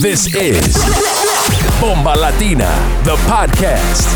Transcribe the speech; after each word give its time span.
This 0.00 0.34
is 0.34 0.74
Bomba 1.80 2.14
Latina, 2.18 2.68
the 3.04 3.16
podcast. 3.26 4.08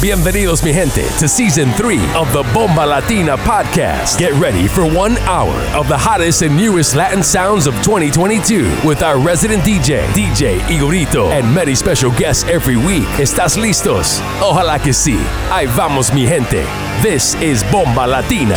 Bienvenidos, 0.00 0.62
mi 0.62 0.72
gente, 0.72 1.02
to 1.18 1.28
season 1.28 1.72
three 1.72 2.00
of 2.14 2.32
the 2.32 2.42
Bomba 2.54 2.86
Latina 2.86 3.36
podcast. 3.38 4.18
Get 4.18 4.32
ready 4.34 4.66
for 4.68 4.84
one 4.84 5.16
hour 5.28 5.54
of 5.74 5.88
the 5.88 5.96
hottest 5.96 6.42
and 6.42 6.56
newest 6.56 6.94
Latin 6.94 7.22
sounds 7.22 7.66
of 7.66 7.74
2022 7.82 8.70
with 8.84 9.02
our 9.02 9.18
resident 9.18 9.62
DJ, 9.64 10.06
DJ 10.08 10.58
Igorito, 10.68 11.30
and 11.30 11.52
many 11.54 11.74
special 11.74 12.10
guests 12.12 12.44
every 12.44 12.76
week. 12.76 13.08
¿Estás 13.18 13.56
listos? 13.56 14.20
Ojalá 14.40 14.78
que 14.80 14.92
sí. 14.92 15.18
Ahí 15.50 15.66
vamos, 15.76 16.12
mi 16.12 16.26
gente. 16.26 16.64
This 17.02 17.34
is 17.42 17.62
Bomba 17.64 18.06
Latina. 18.06 18.56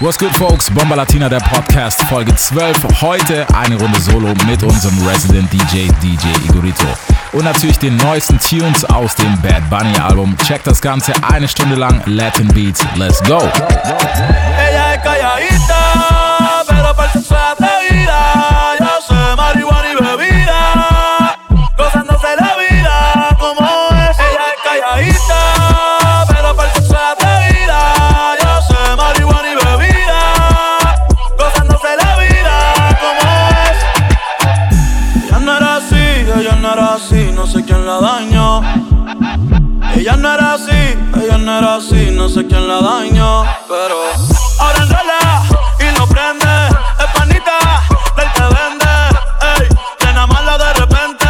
What's 0.00 0.16
good, 0.16 0.34
folks? 0.34 0.70
Bomba 0.70 0.94
Latina, 0.94 1.28
der 1.28 1.40
Podcast, 1.40 2.00
Folge 2.04 2.34
12. 2.34 3.02
Heute 3.02 3.46
eine 3.54 3.78
Runde 3.78 4.00
Solo 4.00 4.28
mit 4.46 4.62
unserem 4.62 5.06
Resident 5.06 5.52
DJ, 5.52 5.88
DJ 6.02 6.26
Igorito. 6.48 6.86
Und 7.32 7.44
natürlich 7.44 7.78
den 7.78 7.98
neuesten 7.98 8.38
Tunes 8.38 8.82
aus 8.86 9.14
dem 9.14 9.38
Bad 9.42 9.68
Bunny 9.68 9.94
Album. 9.98 10.34
Checkt 10.38 10.66
das 10.66 10.80
Ganze 10.80 11.12
eine 11.30 11.46
Stunde 11.46 11.76
lang. 11.76 12.00
Latin 12.06 12.48
Beats. 12.48 12.82
Let's 12.96 13.22
go. 13.24 13.36
Ella 13.36 14.94
es 14.94 15.02
calladita, 15.02 16.64
pero 16.66 16.94
el 17.18 18.69
quién 42.50 42.66
la 42.66 42.80
dañó, 42.80 43.44
pero 43.68 43.96
ahora 44.58 44.82
enrola 44.82 45.42
y 45.78 45.98
no 45.98 46.06
prende, 46.08 46.68
es 46.98 47.06
panita 47.14 47.58
del 48.16 48.32
que 48.32 48.42
vende, 48.42 48.92
ey, 49.60 49.68
llena 50.00 50.26
mala 50.26 50.58
de 50.58 50.72
repente, 50.74 51.26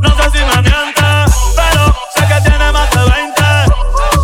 no 0.00 0.08
sé 0.08 0.30
si 0.32 0.38
me 0.38 0.62
miente, 0.62 1.08
pero 1.54 1.94
sé 2.14 2.26
que 2.26 2.48
tiene 2.48 2.72
más 2.72 2.90
de 2.90 2.98
20, 2.98 3.42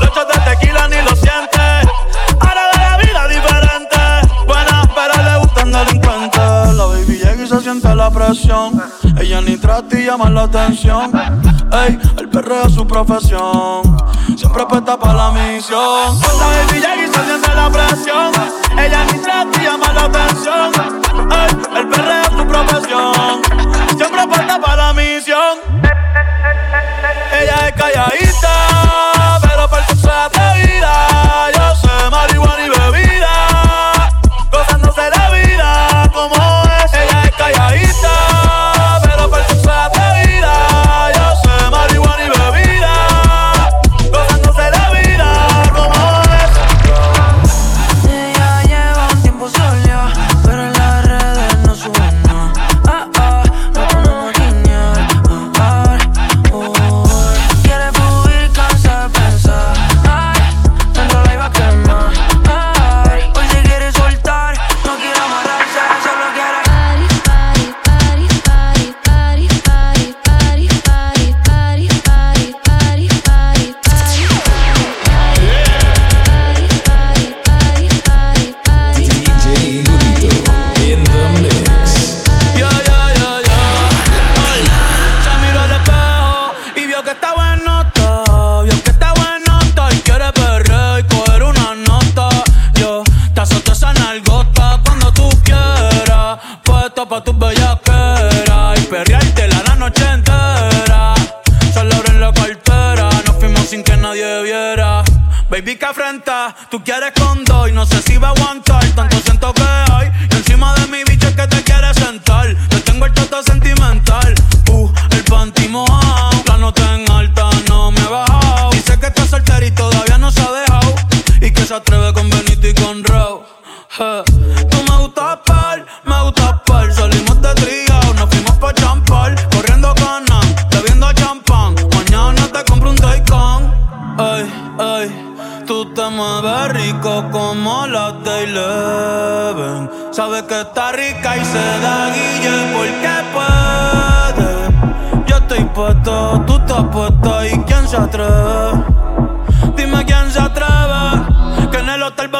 los 0.01 0.11
shots 0.13 0.35
de 0.35 0.51
tequila 0.51 0.89
ni 0.89 0.97
lo 0.97 1.15
siente, 1.15 1.63
ahora 2.41 2.63
de 2.73 2.79
la 2.79 2.97
vida 2.97 3.29
diferente, 3.29 4.45
buena 4.47 4.83
pero 4.97 5.23
le 5.23 5.39
gustan 5.39 5.71
delincuentes, 5.71 6.75
la 6.75 6.87
baby 6.87 7.19
llega 7.19 7.45
y 7.45 7.47
se 7.47 7.61
siente 7.61 7.95
la 7.95 8.11
presión, 8.11 8.83
ella 9.17 9.41
ni 9.41 9.57
trata 9.59 9.97
y 9.97 10.07
llama 10.07 10.29
la 10.29 10.43
atención, 10.43 11.13
ey, 11.87 12.01
el 12.19 12.29
perreo 12.29 12.67
es 12.67 12.75
su 12.75 12.85
profesión, 12.85 13.92
siempre 14.53 14.67
puesta 14.67 14.99
para 14.99 15.15
la 15.15 15.31
misión, 15.31 16.21
la 16.21 16.47
baby 16.47 16.81
se 17.11 17.25
siente 17.25 17.55
la 17.55 17.71
presión, 17.71 18.33
ella 18.79 19.05
ni 19.11 19.19
trata 19.19 19.61
y 19.61 19.65
llama 19.65 19.93
la 19.93 20.05
atención, 20.05 20.73
el 21.77 21.89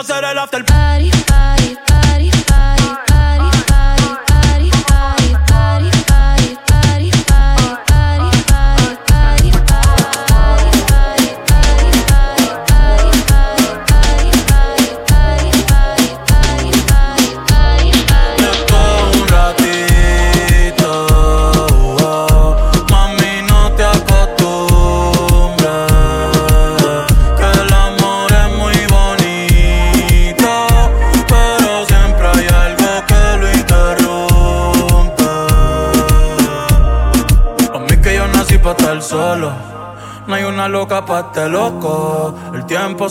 hacer 0.03 0.25
el 0.25 0.39
after 0.39 0.65
party. 0.65 1.22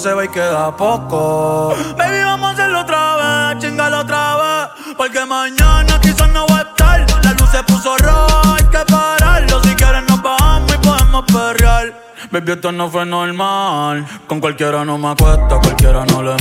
Se 0.02 0.14
va 0.14 0.26
y 0.26 0.30
queda 0.30 0.76
poco. 0.76 1.76
Baby, 1.96 2.24
vamos 2.24 2.50
a 2.50 2.54
hacerlo 2.54 2.82
otra 2.82 3.52
vez, 3.54 3.60
chingalo 3.62 4.00
otra 4.00 4.36
vez. 4.36 4.96
Porque 4.98 5.24
mañana 5.26 6.00
quizás 6.02 6.30
no 6.32 6.48
voy 6.48 6.58
a 6.58 6.62
estar. 6.62 7.06
La 7.24 7.34
luz 7.34 7.50
se 7.52 7.62
puso 7.64 7.96
roja, 7.98 8.56
hay 8.56 8.66
que 8.66 8.92
pararlo. 8.92 9.62
Si 9.62 9.76
quieres 9.76 10.04
nos 10.10 10.20
bajamos 10.24 10.74
y 10.74 10.78
podemos 10.80 11.24
perrear. 11.26 11.94
Baby, 12.32 12.52
esto 12.54 12.72
no 12.72 12.90
fue 12.90 13.06
normal. 13.06 14.08
Con 14.26 14.40
cualquiera 14.40 14.84
no 14.84 14.98
me 14.98 15.10
acuesta, 15.10 15.60
cualquiera 15.60 16.04
no 16.06 16.24
le 16.24 16.36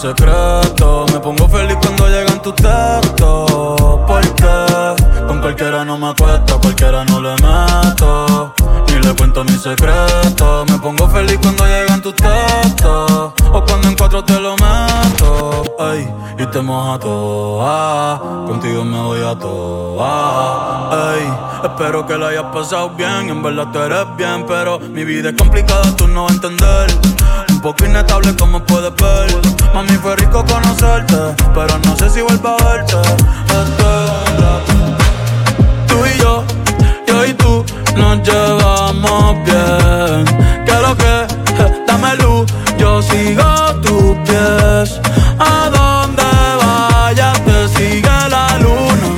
secreto. 0.00 1.04
Me 1.12 1.20
pongo 1.20 1.48
feliz 1.48 1.76
cuando 1.82 2.08
llegan 2.08 2.40
tus 2.40 2.54
textos. 2.54 4.00
Porque 4.06 4.99
con 5.26 5.40
cualquiera 5.40 5.84
no 5.84 5.98
me 5.98 6.08
acuesto, 6.08 6.60
cualquiera 6.60 7.04
no 7.04 7.20
le 7.20 7.32
meto. 7.32 8.54
Y 8.88 9.06
le 9.06 9.14
cuento 9.14 9.44
mi 9.44 9.52
secreto. 9.52 10.64
Me 10.68 10.78
pongo 10.78 11.08
feliz 11.08 11.38
cuando 11.40 11.64
llegan 11.66 12.02
tus 12.02 12.14
textos. 12.14 13.32
O 13.52 13.64
cuando 13.66 13.88
en 13.88 13.96
cuatro 13.96 14.24
te 14.24 14.38
lo 14.40 14.56
meto. 14.56 15.62
Ay, 15.78 16.08
y 16.38 16.46
te 16.46 16.60
moja 16.60 16.98
toda. 16.98 18.18
Contigo 18.46 18.84
me 18.84 19.00
voy 19.00 19.20
a 19.22 19.38
toa. 19.38 21.12
Ay, 21.12 21.32
espero 21.64 22.06
que 22.06 22.16
la 22.18 22.28
hayas 22.28 22.44
pasado 22.52 22.90
bien. 22.90 23.30
En 23.30 23.42
verdad 23.42 23.68
tú 23.72 23.78
eres 23.78 24.06
bien, 24.16 24.44
pero 24.46 24.78
mi 24.78 25.04
vida 25.04 25.30
es 25.30 25.36
complicada, 25.36 25.94
tú 25.96 26.08
no 26.08 26.24
vas 26.24 26.32
a 26.32 26.34
entender. 26.34 26.90
Un 27.50 27.60
poco 27.60 27.84
inestable 27.84 28.34
como 28.36 28.60
puedes 28.64 28.94
ver. 28.96 29.30
Mami, 29.74 29.90
fue 30.02 30.16
rico 30.16 30.44
conocerte, 30.44 31.16
pero 31.54 31.78
no 31.84 31.96
sé 31.96 32.10
si 32.10 32.22
vuelvo 32.22 32.48
a 32.48 32.64
verte. 32.64 32.96
Este, 32.96 34.09
y 37.26 37.34
tú 37.34 37.64
nos 37.96 38.22
llevamos 38.22 39.36
bien. 39.44 40.24
Que 40.64 40.74
lo 40.80 40.96
que, 40.96 41.26
dame 41.86 42.14
luz, 42.16 42.50
yo 42.78 43.02
sigo 43.02 43.74
tus 43.82 44.16
pies. 44.26 45.00
A 45.38 45.70
donde 45.70 46.22
vayas 46.62 47.44
te 47.44 47.68
sigue 47.68 48.08
la 48.28 48.58
luna. 48.58 49.08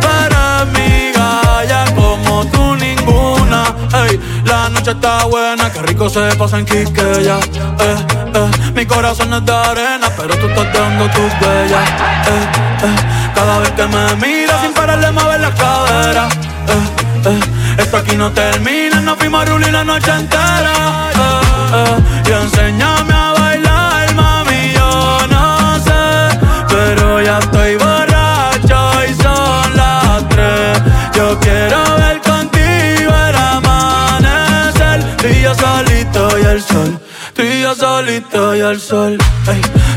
Tú 0.00 0.08
eres 0.24 0.66
mi 0.74 1.12
galla 1.12 1.84
como 1.94 2.46
tú 2.46 2.76
ninguna. 2.76 3.74
Ey, 4.04 4.20
la 4.44 4.68
noche 4.68 4.92
está 4.92 5.24
buena, 5.26 5.70
qué 5.72 5.82
rico 5.82 6.08
se 6.08 6.34
pasa 6.36 6.58
en 6.58 6.64
Quiqueya. 6.64 7.38
Eh, 7.38 7.96
eh, 8.34 8.50
mi 8.74 8.86
corazón 8.86 9.32
es 9.34 9.44
de 9.44 9.52
arena, 9.52 10.08
pero 10.16 10.36
tú 10.36 10.46
estás 10.46 10.72
dando 10.72 11.04
tus 11.10 11.32
huellas. 11.40 11.90
Eh, 12.26 12.46
eh, 12.84 12.96
cada 13.34 13.58
vez 13.58 13.70
que 13.72 13.86
me 13.86 14.16
miras 14.16 14.60
sin 14.62 14.72
parar 14.72 15.00
de 15.00 15.10
mover 15.10 15.40
la 15.40 15.54
cadera. 15.54 16.28
Esto 17.76 17.98
aquí 17.98 18.16
no 18.16 18.32
termina, 18.32 19.00
nos 19.02 19.18
fuimos 19.18 19.42
a 19.42 19.44
rulir 19.44 19.72
la 19.72 19.84
noche 19.84 20.10
entera. 20.10 21.10
Eh, 21.14 21.40
eh, 21.74 22.28
y 22.28 22.32
enséñame 22.32 23.12
a 23.12 23.32
bailar, 23.32 24.14
mami, 24.14 24.72
yo 24.72 25.18
no 25.28 25.78
sé, 25.84 26.38
pero 26.68 27.20
ya 27.20 27.38
estoy 27.38 27.76
borracho 27.76 29.04
y 29.06 29.22
son 29.22 29.76
las 29.76 30.28
tres. 30.30 30.80
Yo 31.14 31.38
quiero 31.40 31.78
ver 31.98 32.20
contigo 32.22 33.12
el 33.28 33.36
amanecer, 33.36 35.16
tú 35.18 35.26
y 35.28 35.42
yo 35.42 35.54
solito 35.54 36.38
y 36.38 36.42
el 36.42 36.62
sol. 36.62 36.98
Tú 37.34 37.42
y 37.42 37.60
yo 37.60 37.74
solito 37.74 38.56
y 38.56 38.60
el 38.60 38.80
sol. 38.80 39.18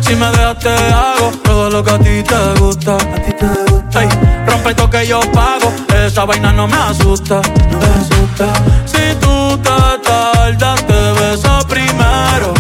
Si 0.02 0.14
me 0.16 0.26
dejas 0.28 0.60
te 0.60 0.70
hago 0.70 1.32
todo 1.42 1.70
lo 1.70 1.84
que 1.84 1.92
a 1.92 2.00
ti 2.00 2.24
te 2.24 2.60
gusta. 2.60 2.96
A 2.96 3.16
ti 3.16 3.32
te 3.32 3.72
gusta. 3.72 4.33
Rompe 4.64 4.70
esto 4.70 4.90
que 4.90 5.08
yo 5.08 5.20
pago. 5.32 5.74
Esa 5.94 6.26
vaina 6.26 6.52
no 6.52 6.68
me 6.68 6.76
asusta. 6.76 7.42
No 7.72 7.78
me 7.80 7.86
asusta. 7.86 8.46
Si 8.86 9.16
tú 9.20 9.58
te 9.58 10.00
tardas, 10.04 10.86
te 10.86 11.12
beso 11.20 11.60
primero. 11.68 12.54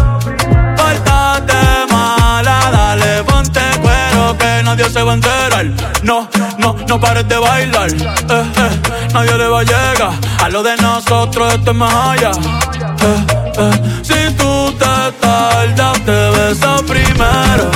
Pórtate 0.75 1.53
mala, 1.89 2.69
dale, 2.71 3.23
ponte 3.23 3.61
cuero 3.81 4.37
que 4.37 4.63
nadie 4.63 4.89
se 4.89 5.01
va 5.01 5.11
a 5.11 5.15
enterar. 5.15 5.65
No, 6.03 6.27
no, 6.57 6.75
no 6.87 6.99
pares 6.99 7.27
de 7.27 7.37
bailar. 7.37 7.91
Eh, 7.91 8.05
eh, 8.29 8.81
nadie 9.13 9.37
le 9.37 9.47
va 9.47 9.59
a 9.59 9.63
llegar. 9.63 10.11
A 10.43 10.49
lo 10.49 10.63
de 10.63 10.75
nosotros 10.77 11.53
esto 11.53 11.71
es 11.71 11.77
más 11.77 11.93
allá. 11.93 12.31
Eh, 12.31 13.25
eh, 13.57 14.03
si 14.03 14.33
tú 14.35 14.73
te 14.73 15.11
tardas, 15.21 15.99
te 16.05 16.29
beso 16.31 16.83
primero. 16.85 17.71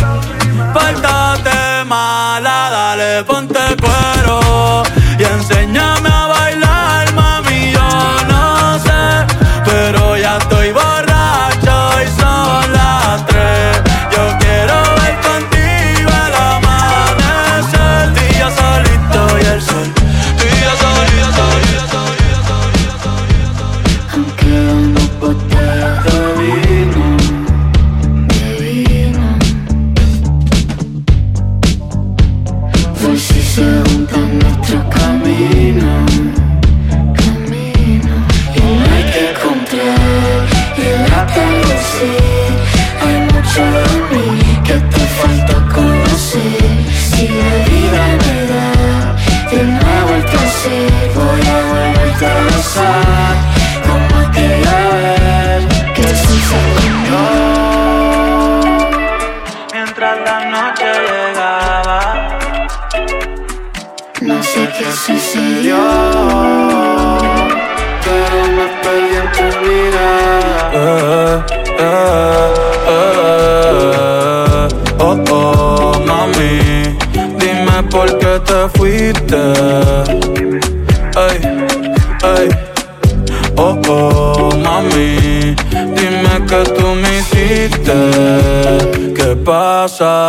Pórtate 0.74 1.67
mala, 1.88 2.70
dale, 2.70 3.24
ponte 3.24 3.60
cuero. 3.82 4.47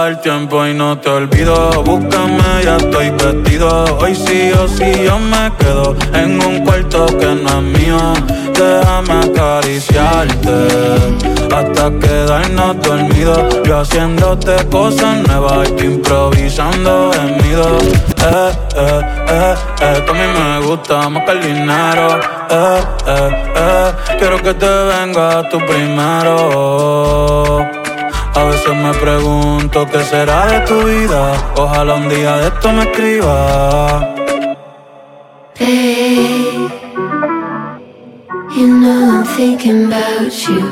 El 0.09 0.19
tiempo 0.21 0.67
y 0.67 0.73
no 0.73 0.97
te 0.99 1.11
olvido. 1.11 1.83
Búscame, 1.83 2.65
ya 2.65 2.77
estoy 2.77 3.11
vestido. 3.11 3.85
Hoy 4.01 4.15
sí 4.15 4.51
o 4.53 4.67
sí 4.67 4.91
yo 5.05 5.19
me 5.19 5.53
quedo 5.59 5.95
en 6.15 6.43
un 6.43 6.65
cuarto 6.65 7.05
que 7.07 7.27
no 7.27 7.49
es 7.49 7.63
mío. 7.63 8.15
Déjame 8.55 9.27
acariciarte 9.27 10.69
hasta 11.55 11.91
quedarnos 12.01 12.81
dormidos. 12.83 13.61
Yo 13.65 13.81
haciéndote 13.81 14.57
cosas 14.71 15.19
nuevas 15.27 15.69
improvisando 15.83 17.11
en 17.15 17.37
mi 17.37 17.51
dos. 17.51 17.83
Eh, 17.83 18.53
eh, 18.77 19.03
eh, 19.29 19.55
esto 19.97 20.11
a 20.11 20.15
mí 20.15 20.27
me 20.39 20.61
gusta 20.67 21.11
más 21.11 21.23
que 21.25 21.33
el 21.33 21.43
dinero. 21.43 22.19
Eh, 22.51 22.81
eh, 23.07 23.31
eh, 23.57 23.93
quiero 24.19 24.43
que 24.43 24.55
te 24.55 24.67
venga 24.67 25.47
tú 25.51 25.59
primero. 25.67 27.78
A 28.35 28.45
veces 28.45 28.75
me 28.75 28.93
pregunto 28.95 29.87
qué 29.91 30.05
será 30.05 30.47
de 30.47 30.61
tu 30.67 30.83
vida. 30.85 31.33
Ojalá 31.57 31.95
un 31.95 32.09
día 32.09 32.37
de 32.37 32.49
esto 32.49 32.73
me 32.73 32.83
escriba. 32.83 34.15
Babe, 35.59 36.71
you 38.57 38.67
know 38.67 39.11
I'm 39.11 39.25
thinking 39.25 39.87
about 39.87 40.33
you 40.47 40.63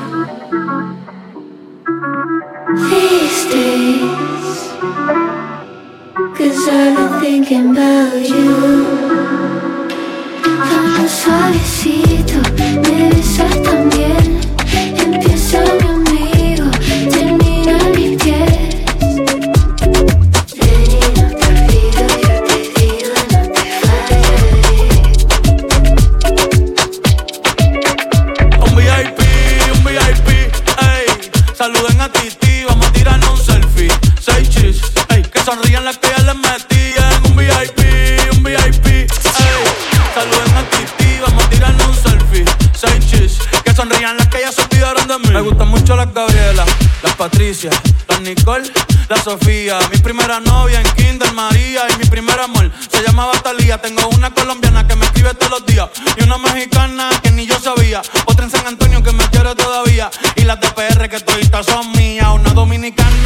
these 2.88 3.46
days. 3.50 4.70
Cause 6.36 6.68
I've 6.68 6.96
been 6.96 7.20
thinking 7.20 7.70
about 7.76 8.22
you. 8.28 8.86
Vamos 10.44 11.10
suavecito, 11.10 12.38
Me 45.18 45.40
gustan 45.40 45.68
mucho 45.68 45.96
las 45.96 46.12
Gabriela, 46.12 46.64
las 47.02 47.14
Patricia, 47.14 47.70
las 48.08 48.20
Nicole, 48.20 48.70
la 49.08 49.16
Sofía. 49.16 49.78
Mi 49.90 49.96
primera 49.98 50.40
novia 50.40 50.78
en 50.78 50.86
Kinder 50.94 51.32
María 51.32 51.86
y 51.88 51.98
mi 51.98 52.04
primer 52.04 52.38
amor 52.38 52.70
se 52.90 53.02
llamaba 53.02 53.32
Talía. 53.42 53.80
Tengo 53.80 54.06
una 54.08 54.30
colombiana 54.30 54.86
que 54.86 54.94
me 54.94 55.06
escribe 55.06 55.32
todos 55.32 55.52
los 55.52 55.66
días 55.66 55.88
y 56.18 56.22
una 56.22 56.36
mexicana 56.36 57.08
que 57.22 57.30
ni 57.30 57.46
yo 57.46 57.58
sabía. 57.58 58.02
Otra 58.26 58.44
en 58.44 58.50
San 58.50 58.66
Antonio 58.66 59.02
que 59.02 59.12
me 59.12 59.24
quiere 59.30 59.54
todavía 59.54 60.10
y 60.34 60.42
las 60.42 60.60
de 60.60 61.08
que 61.08 61.20
todavía 61.20 61.62
son 61.62 61.92
mías. 61.92 62.28
Una 62.34 62.50
dominicana 62.50 63.25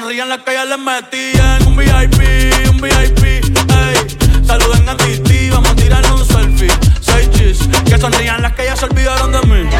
sonrían 0.00 0.28
las 0.28 0.42
que 0.42 0.52
ya 0.52 0.64
les 0.66 0.78
metían. 0.78 1.66
Un 1.66 1.76
VIP, 1.76 2.70
un 2.70 2.80
VIP, 2.80 3.24
ey. 3.24 4.44
Saluden 4.46 4.88
a 4.88 4.96
Titi, 4.96 5.48
vamos 5.48 5.70
a 5.70 5.74
tirar 5.74 6.04
un 6.12 6.24
selfie. 6.24 6.70
Seis 7.00 7.30
chis, 7.30 7.58
que 7.84 7.98
sonrían 7.98 8.42
las 8.42 8.52
que 8.52 8.64
ya 8.64 8.76
se 8.76 8.84
olvidaron 8.84 9.32
de 9.32 9.40
mí. 9.46 9.70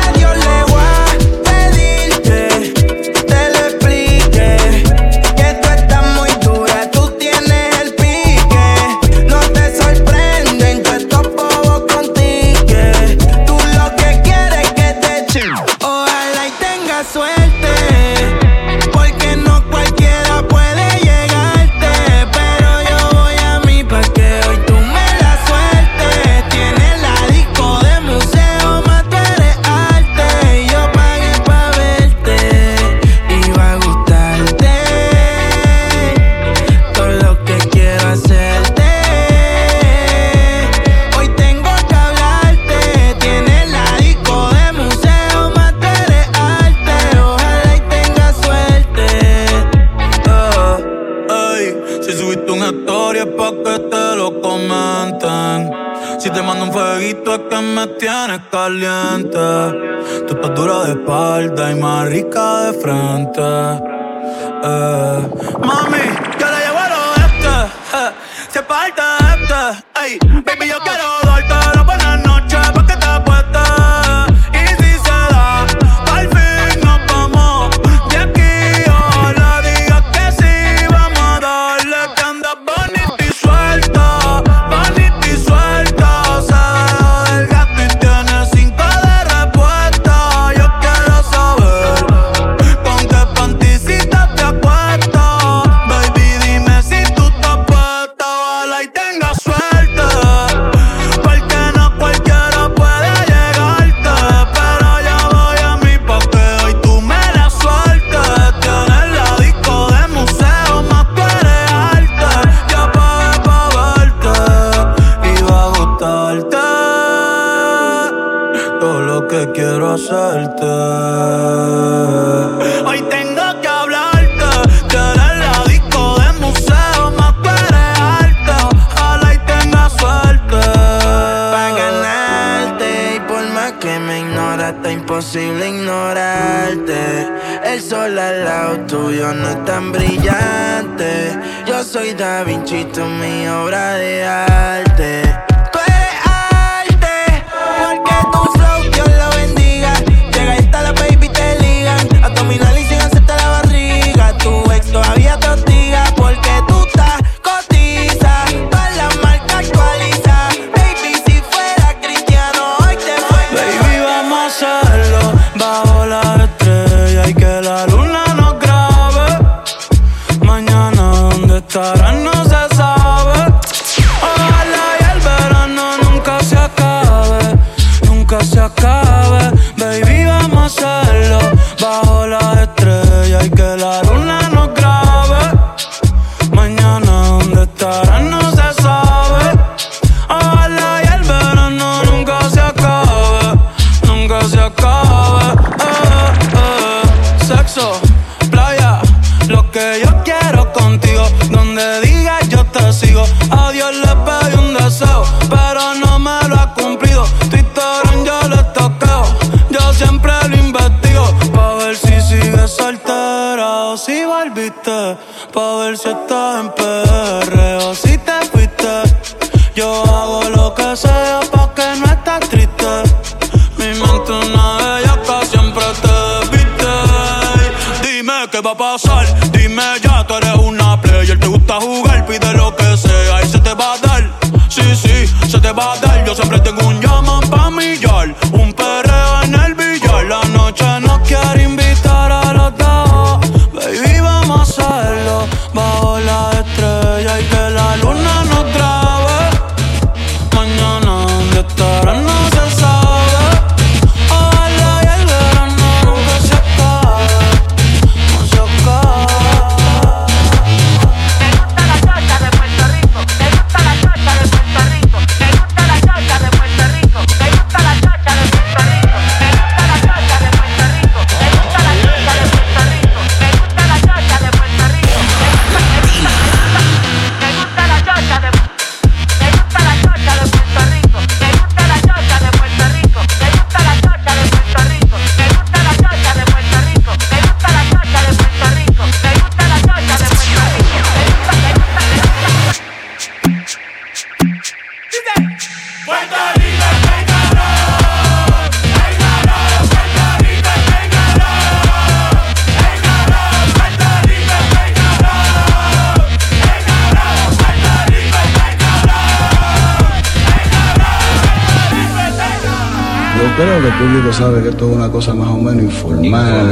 Que 314.63 314.69
esto 314.71 314.89
es 314.89 314.97
una 314.97 315.11
cosa 315.11 315.35
más 315.35 315.49
o 315.49 315.59
menos 315.59 315.85
informal. 315.85 316.66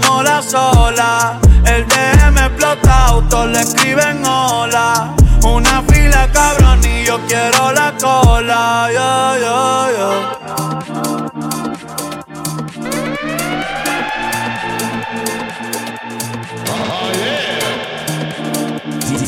Como 0.00 0.22
la 0.22 0.42
sola. 0.42 1.38
El 1.64 1.86
DM 1.86 2.38
explota, 2.38 3.06
autos 3.06 3.46
le 3.48 3.60
escriben 3.60 4.24
hola. 4.24 5.14
Una 5.44 5.82
fila 5.82 6.28
cabrón 6.32 6.80
y 6.84 7.04
yo 7.04 7.20
quiero 7.28 7.72
la 7.72 7.92
cola. 8.00 8.88
Yeah, 8.92 9.38
yeah, 9.42 9.90
yeah. 9.96 10.44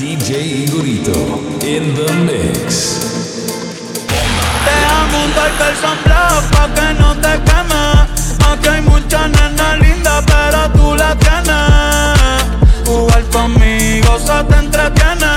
DJ 0.00 0.30
Igorito 0.64 1.18
in 1.62 1.94
the 1.94 2.12
mix. 2.26 2.66
Deja 4.66 4.98
montarte 5.12 5.64
el 5.70 5.76
sunblock 5.82 6.42
pa' 6.52 6.68
que 6.74 6.94
no 6.94 7.05
pero 10.26 10.70
tú 10.72 10.94
la 10.94 11.14
tienes. 11.16 12.44
Jugar 12.86 13.24
conmigo 13.32 14.18
se 14.18 14.44
te 14.44 14.56
entretiene. 14.56 15.32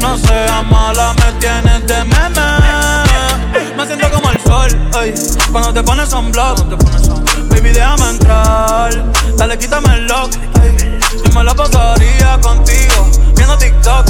No 0.00 0.18
seas 0.18 0.64
mala, 0.70 1.14
me 1.14 1.32
tienes 1.40 1.86
de 1.86 2.04
meme. 2.04 2.46
Me 3.76 3.86
siento 3.86 4.10
como 4.10 4.30
el 4.30 4.40
sol, 4.42 4.68
ey, 5.02 5.14
cuando 5.52 5.72
te 5.72 5.82
pones 5.82 6.08
sunblock. 6.08 6.58
Baby, 7.50 7.70
déjame 7.70 8.10
entrar, 8.10 8.90
dale, 9.36 9.58
quítame 9.58 9.94
el 9.94 10.06
lock. 10.06 10.30
ey. 10.62 10.98
Yo 11.24 11.32
me 11.32 11.44
la 11.44 11.54
pasaría 11.54 12.38
contigo, 12.40 13.10
viendo 13.34 13.56
TikTok. 13.58 14.06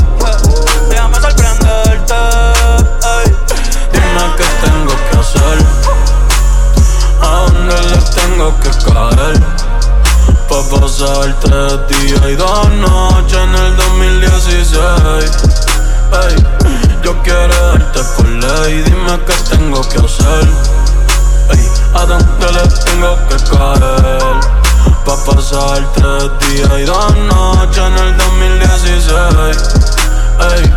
Déjame 0.89 1.17
sorprenderte, 1.21 2.15
ey. 2.15 3.33
Dime 3.93 4.25
qué 4.37 4.45
tengo 4.65 4.95
que 5.11 5.19
hacer, 5.19 5.59
a 7.27 7.47
dónde 7.47 7.77
le 7.91 7.99
tengo 8.19 8.55
que 8.61 8.71
caer. 8.87 9.41
Pa' 10.49 10.63
pasar 10.71 11.35
tres 11.41 11.75
días 11.89 12.23
y 12.31 12.37
dos 12.37 12.71
noches 12.75 13.39
en 13.39 13.55
el 13.55 13.77
2016. 13.77 15.31
Ey, 16.23 16.37
yo 17.03 17.13
quiero 17.23 17.55
darte 17.73 18.01
por 18.17 18.29
ley, 18.29 18.83
dime 18.83 19.19
qué 19.27 19.35
tengo 19.51 19.81
que 19.89 19.99
hacer. 19.99 20.49
Ey, 21.51 21.69
a 21.95 22.07
dónde 22.07 22.53
le 22.57 22.65
tengo 22.85 23.13
que 23.29 23.37
caer. 23.51 24.37
Pa' 25.05 25.25
pasar 25.25 25.81
tres 25.95 26.31
días 26.49 26.71
y 26.79 26.85
dos 26.85 27.17
noches 27.33 27.79
en 27.79 27.99
el 27.99 28.17
2016. 28.17 29.57
Ey, 30.53 30.75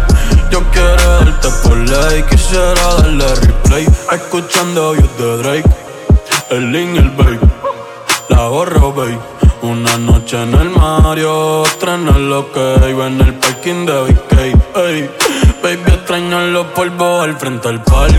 yo 0.49 0.63
quiero 0.71 1.03
darte 1.19 1.49
por 1.63 1.77
ley, 1.77 2.23
quisiera 2.23 2.73
darle 2.95 3.35
replay. 3.35 3.87
Escuchando 4.11 4.95
You 4.95 5.09
de 5.17 5.37
Drake, 5.43 5.69
el 6.51 6.71
Link, 6.71 6.97
el 6.97 7.09
Babe. 7.11 7.39
La 8.29 8.47
gorro, 8.47 8.93
babe. 8.93 9.19
Una 9.61 9.97
noche 9.97 10.41
en 10.41 10.53
el 10.53 10.69
Mario, 10.69 11.61
otra 11.61 11.95
en 11.95 12.07
el 12.07 12.31
OK. 12.31 12.57
En 12.57 13.21
el 13.21 13.33
parking 13.35 13.85
de 13.85 14.01
BK. 14.01 14.33
Ey, 14.77 15.09
baby, 15.61 15.81
extraño 15.87 16.39
los 16.47 16.67
polvos 16.67 17.23
al 17.23 17.37
frente 17.37 17.67
al 17.67 17.83
parque. 17.83 18.17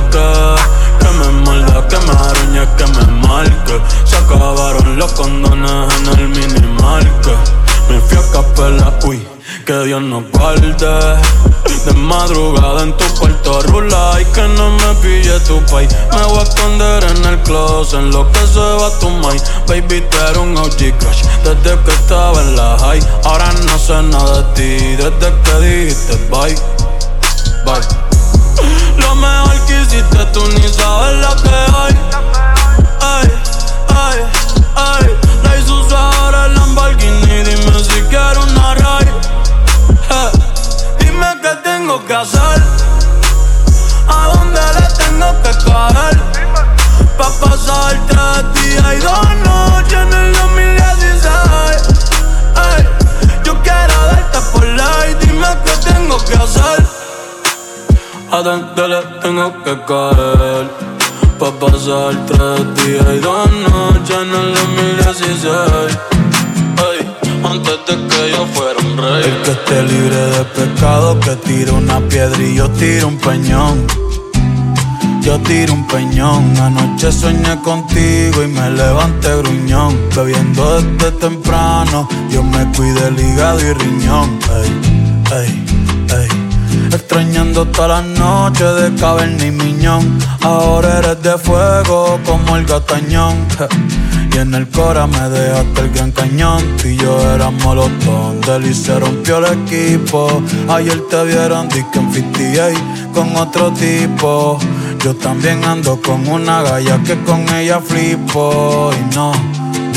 Que 1.01 1.09
me 1.19 1.45
malda, 1.45 1.89
que 1.89 1.97
me 1.99 2.13
arañe, 2.13 2.69
que 2.77 2.87
me 2.87 3.29
marque. 3.29 3.81
Se 4.05 4.17
acabaron 4.17 4.97
los 4.97 5.13
condones 5.13 5.95
en 5.97 6.19
el 6.19 6.29
mini 6.29 6.67
marque. 6.81 7.35
Me 7.89 8.01
fui 8.01 8.19
a 8.19 8.33
capela, 8.33 8.93
uy, 9.05 9.27
que 9.67 9.85
Dios 9.85 10.03
nos 10.03 10.31
guarde. 10.31 11.21
De 11.85 11.95
madrugada 11.95 12.83
en 12.83 12.95
tu 12.95 13.05
puerto 13.15 13.63
rula 13.63 14.19
y 14.21 14.25
que 14.27 14.43
no 14.43 14.71
me 14.71 14.95
pille 15.01 15.41
tu 15.41 15.65
pay. 15.67 15.89
Me 16.13 16.23
voy 16.25 16.39
a 16.39 16.43
esconder 16.43 17.05
en 17.05 17.25
el 17.25 17.39
closet 17.41 18.01
en 18.01 18.11
lo 18.11 18.31
que 18.31 18.47
se 18.47 18.61
va 18.61 18.91
tu 19.01 19.09
mind. 19.09 19.43
Baby, 19.67 20.03
tú 20.11 20.17
eres 20.19 20.37
un 20.37 20.57
OG 20.59 20.99
crush 20.99 21.23
desde 21.43 21.83
que 21.83 21.91
estaba 21.91 22.39
en 22.43 22.57
la 22.57 22.77
high. 22.81 23.01
Ahora 23.25 23.51
no 23.67 23.79
sé 23.79 24.03
nada 24.03 24.43
de 24.43 24.55
ti 24.55 24.97
desde 24.97 25.33
que 25.43 25.55
dijiste 25.61 26.17
bye, 26.31 26.55
bye. 27.65 27.81
Lo 28.99 29.15
mejor 29.15 29.59
que 29.67 29.81
hiciste 29.81 30.25
tú 30.35 30.47
ni 30.49 30.69
sabes 30.69 31.17
lo 31.19 31.43
que 31.43 31.49
hay. 31.49 31.99
Ay, 33.01 33.33
ay, 33.89 34.19
ay. 34.77 35.17
La 35.45 35.57
hizo 35.57 35.97
ahora 35.97 36.47
el 36.47 36.55
Lamborghini. 36.57 37.43
Dime 37.43 37.85
si 37.85 38.01
quiero 38.11 38.43
una 38.43 38.75
ride. 38.75 39.13
Eh, 40.11 40.40
Dime 41.21 41.39
qué 41.43 41.55
tengo 41.63 42.03
que 42.07 42.15
hacer. 42.15 42.63
A 44.09 44.29
dónde 44.33 44.61
le 44.77 44.87
tengo 45.01 45.43
que 45.43 45.51
caer. 45.67 46.19
Pa' 47.19 47.31
pasar 47.41 47.95
tres 48.09 48.55
días 48.55 48.95
y 48.97 49.01
dos 49.01 49.29
noches 49.45 49.99
en 50.01 50.13
el 50.15 50.33
2016. 50.33 51.29
Ay, 52.57 52.89
yo 53.45 53.53
quiero 53.63 53.95
darte 54.07 54.39
por 54.51 54.65
ley. 54.65 55.15
Dime 55.21 55.49
qué 55.63 55.93
tengo 55.93 56.17
que 56.25 56.35
hacer. 56.37 56.87
¿A 58.31 58.41
dónde 58.41 58.89
le 58.89 59.03
tengo 59.21 59.63
que 59.63 59.79
caer? 59.85 60.71
Pa' 61.39 61.53
pasar 61.53 62.15
tres 62.29 62.75
días 62.83 63.07
y 63.15 63.19
dos 63.19 63.51
noches 63.69 64.17
en 64.17 64.35
el 64.35 64.55
2016 64.55 65.99
Ay, 66.89 67.20
antes 67.45 67.79
de 67.87 68.09
que 68.09 68.31
yo 68.33 68.47
fuera 68.47 68.79
un 68.81 68.97
rey 68.97 69.25
El 69.25 69.43
que 69.43 69.51
esté 69.51 69.83
libre 69.83 70.17
de 70.17 70.45
pecado 70.45 71.21
Que 71.21 71.37
tire 71.37 71.71
una 71.71 72.01
piedra 72.09 72.43
y 72.43 72.57
yo 72.57 72.69
tiro 72.71 73.09
un 73.09 73.19
peñón 73.19 73.87
yo 75.23 75.39
tiro 75.41 75.75
un 75.75 75.87
peñón, 75.87 76.57
anoche 76.57 77.13
soñé 77.13 77.61
contigo 77.61 78.43
y 78.43 78.49
me 78.49 78.71
levanté 78.71 79.37
gruñón. 79.37 79.95
Bebiendo 80.17 80.81
desde 80.81 81.13
temprano, 81.13 82.09
yo 82.31 82.43
me 82.43 82.65
cuide 82.73 83.09
el 83.09 83.21
hígado 83.21 83.61
y 83.61 83.73
riñón. 83.75 84.39
Ey, 84.51 84.81
ey, 85.37 85.65
ey. 86.21 86.50
Extrañando 86.93 87.67
todas 87.67 88.05
las 88.05 88.19
noches 88.19 88.75
de 88.83 89.01
caverna 89.01 89.47
y 89.47 89.51
miñón. 89.51 90.19
Ahora 90.43 90.99
eres 90.99 91.23
de 91.23 91.39
fuego 91.39 92.19
como 92.25 92.57
el 92.57 92.65
gatañón. 92.67 93.37
Y 94.33 94.39
en 94.39 94.55
el 94.55 94.69
cora 94.69 95.07
me 95.07 95.29
dejaste 95.29 95.81
el 95.81 95.91
gran 95.91 96.13
cañón. 96.13 96.63
Tú 96.81 96.89
y 96.89 96.97
yo 96.97 97.21
éramos. 97.35 97.91
Del 98.47 98.67
y 98.67 98.75
se 98.75 98.99
rompió 98.99 99.39
el 99.39 99.63
equipo. 99.63 100.43
Ayer 100.69 101.01
te 101.09 101.25
vieron 101.25 101.69
disque 101.69 101.99
en 101.99 102.13
58 102.13 102.81
con 103.13 103.37
otro 103.37 103.73
tipo. 103.73 104.59
Yo 105.05 105.15
también 105.17 105.65
ando 105.65 106.01
con 106.01 106.27
una 106.29 106.63
galla 106.63 106.99
que 107.03 107.19
con 107.23 107.49
ella 107.55 107.81
flipo. 107.81 108.91
Y 108.99 109.15
no, 109.15 109.33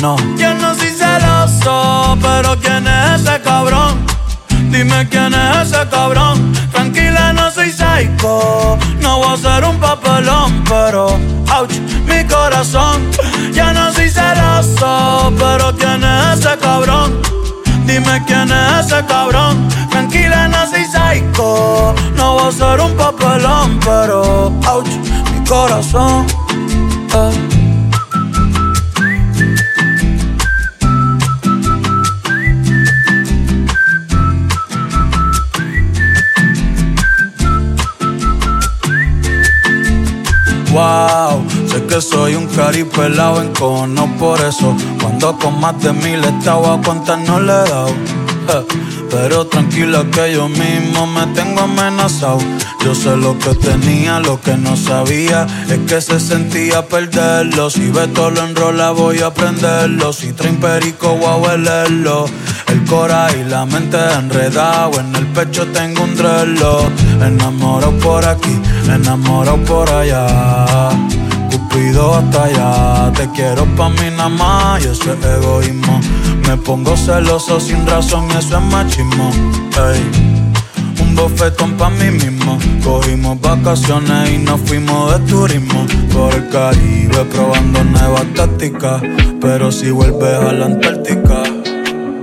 no. 0.01 0.15
Yo 0.37 0.53
no 0.55 0.75
soy 0.75 0.89
celoso, 0.89 2.17
pero 2.21 2.57
¿quién 2.59 2.87
es 2.87 3.21
ese 3.21 3.41
cabrón? 3.41 4.13
Dime 4.73 5.07
quién 5.07 5.31
es 5.35 5.67
ese 5.67 5.87
cabrón. 5.87 6.51
Tranquila, 6.71 7.31
no 7.31 7.51
soy 7.51 7.71
psycho. 7.71 8.75
No 9.01 9.19
voy 9.19 9.33
a 9.33 9.37
ser 9.37 9.63
un 9.65 9.79
papelón, 9.79 10.63
pero 10.67 11.19
ouch, 11.55 11.75
mi 12.07 12.25
corazón. 12.25 13.11
Ya 13.53 13.71
no 13.71 13.93
soy 13.93 14.09
celoso, 14.09 15.31
pero 15.37 15.69
es 15.69 16.39
ese 16.39 16.57
cabrón. 16.57 17.21
Dime 17.85 18.23
quién 18.25 18.51
es 18.51 18.87
ese 18.87 19.05
cabrón. 19.05 19.69
Tranquila, 19.91 20.47
no 20.47 20.67
soy 20.67 20.85
psycho. 20.85 21.93
No 22.15 22.33
voy 22.33 22.47
a 22.47 22.51
ser 22.51 22.81
un 22.81 22.97
papelón, 22.97 23.79
pero 23.85 24.51
ouch, 24.73 24.89
mi 25.31 25.47
corazón. 25.47 26.12
Pelado 42.95 43.41
en 43.41 43.53
cono 43.53 44.07
por 44.17 44.39
eso. 44.41 44.75
Cuando 45.01 45.37
con 45.37 45.59
más 45.59 45.79
de 45.81 45.93
mil 45.93 46.23
estaba 46.23 46.75
a 46.75 46.81
cuantas 46.81 47.19
no 47.27 47.39
le 47.39 47.51
he 47.51 47.69
dado. 47.69 47.89
Eh, 47.89 48.65
Pero 49.09 49.45
tranquila 49.45 50.03
que 50.11 50.33
yo 50.33 50.49
mismo 50.49 51.05
me 51.07 51.25
tengo 51.33 51.61
amenazado. 51.61 52.39
Yo 52.83 52.93
sé 52.93 53.15
lo 53.15 53.37
que 53.37 53.55
tenía, 53.55 54.19
lo 54.19 54.41
que 54.41 54.57
no 54.57 54.75
sabía 54.75 55.47
es 55.69 55.79
que 55.87 56.01
se 56.01 56.19
sentía 56.19 56.85
perderlo. 56.85 57.69
Si 57.69 57.89
Beto 57.91 58.29
lo 58.31 58.43
enrola 58.43 58.91
voy 58.91 59.21
a 59.21 59.33
prenderlo. 59.33 60.11
Si 60.13 60.33
traen 60.33 60.57
perico 60.59 61.15
voy 61.15 61.25
a 61.25 61.35
huelerlo. 61.35 62.25
El 62.67 62.83
cora 62.85 63.27
y 63.33 63.49
la 63.49 63.65
mente 63.65 63.97
enredado. 64.19 64.99
En 64.99 65.15
el 65.15 65.27
pecho 65.27 65.65
tengo 65.67 66.03
un 66.03 66.15
drelo. 66.15 66.81
Enamorado 67.21 67.97
por 67.99 68.25
aquí, 68.25 68.59
enamorado 68.87 69.57
por 69.63 69.89
allá. 69.89 70.72
Hasta 71.91 72.43
allá, 72.45 73.11
te 73.13 73.29
quiero 73.31 73.65
pa' 73.75 73.89
mí 73.89 74.09
nada 74.15 74.29
más 74.29 74.81
y 74.83 74.87
eso 74.87 75.13
es 75.13 75.25
egoísmo. 75.25 75.99
Me 76.47 76.55
pongo 76.55 76.95
celoso 76.95 77.59
sin 77.59 77.85
razón, 77.85 78.29
eso 78.31 78.57
es 78.57 78.63
machismo. 78.63 79.29
Ey. 79.75 80.01
Un 81.01 81.13
bofetón 81.13 81.73
pa' 81.73 81.89
mí 81.89 82.09
mismo. 82.09 82.57
Cogimos 82.83 83.39
vacaciones 83.41 84.31
y 84.31 84.37
nos 84.37 84.61
fuimos 84.61 85.11
de 85.11 85.19
turismo 85.29 85.85
por 86.13 86.33
el 86.33 86.47
Caribe 86.49 87.25
probando 87.25 87.83
nuevas 87.83 88.25
tácticas. 88.33 89.01
Pero 89.41 89.69
si 89.71 89.91
vuelves 89.91 90.39
a 90.39 90.53
la 90.53 90.65
Antártica. 90.67 91.43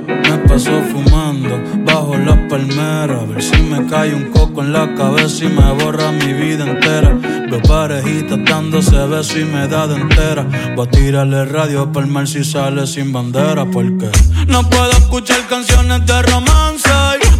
Me 0.06 0.38
paso 0.48 0.70
fumando 0.90 1.60
bajo 1.84 2.16
las 2.16 2.38
palmeras. 2.48 3.22
A 3.22 3.24
ver 3.26 3.42
si 3.42 3.60
me 3.60 3.86
cae 3.86 4.14
un 4.14 4.30
coco 4.30 4.62
en 4.62 4.72
la 4.72 4.94
cabeza 4.94 5.44
y 5.44 5.48
me 5.48 5.70
borra 5.72 6.12
mi 6.12 6.32
vida 6.32 6.64
entera. 6.64 7.14
Veo 7.50 7.60
parejitas 7.62 8.38
dándose 8.44 8.96
besos 9.08 9.36
y 9.36 9.44
me 9.44 9.66
da 9.66 9.88
de 9.88 9.96
entera. 9.96 10.46
Voy 10.76 10.86
a 10.86 10.90
tirarle 10.90 11.44
radio 11.46 11.90
para 11.92 12.06
el 12.06 12.12
mar 12.12 12.28
si 12.28 12.44
sale 12.44 12.86
sin 12.86 13.12
bandera. 13.12 13.66
Porque 13.66 14.08
no 14.46 14.62
puedo 14.70 14.92
escuchar 14.92 15.44
canciones 15.48 16.06
de 16.06 16.22
romance. 16.22 16.88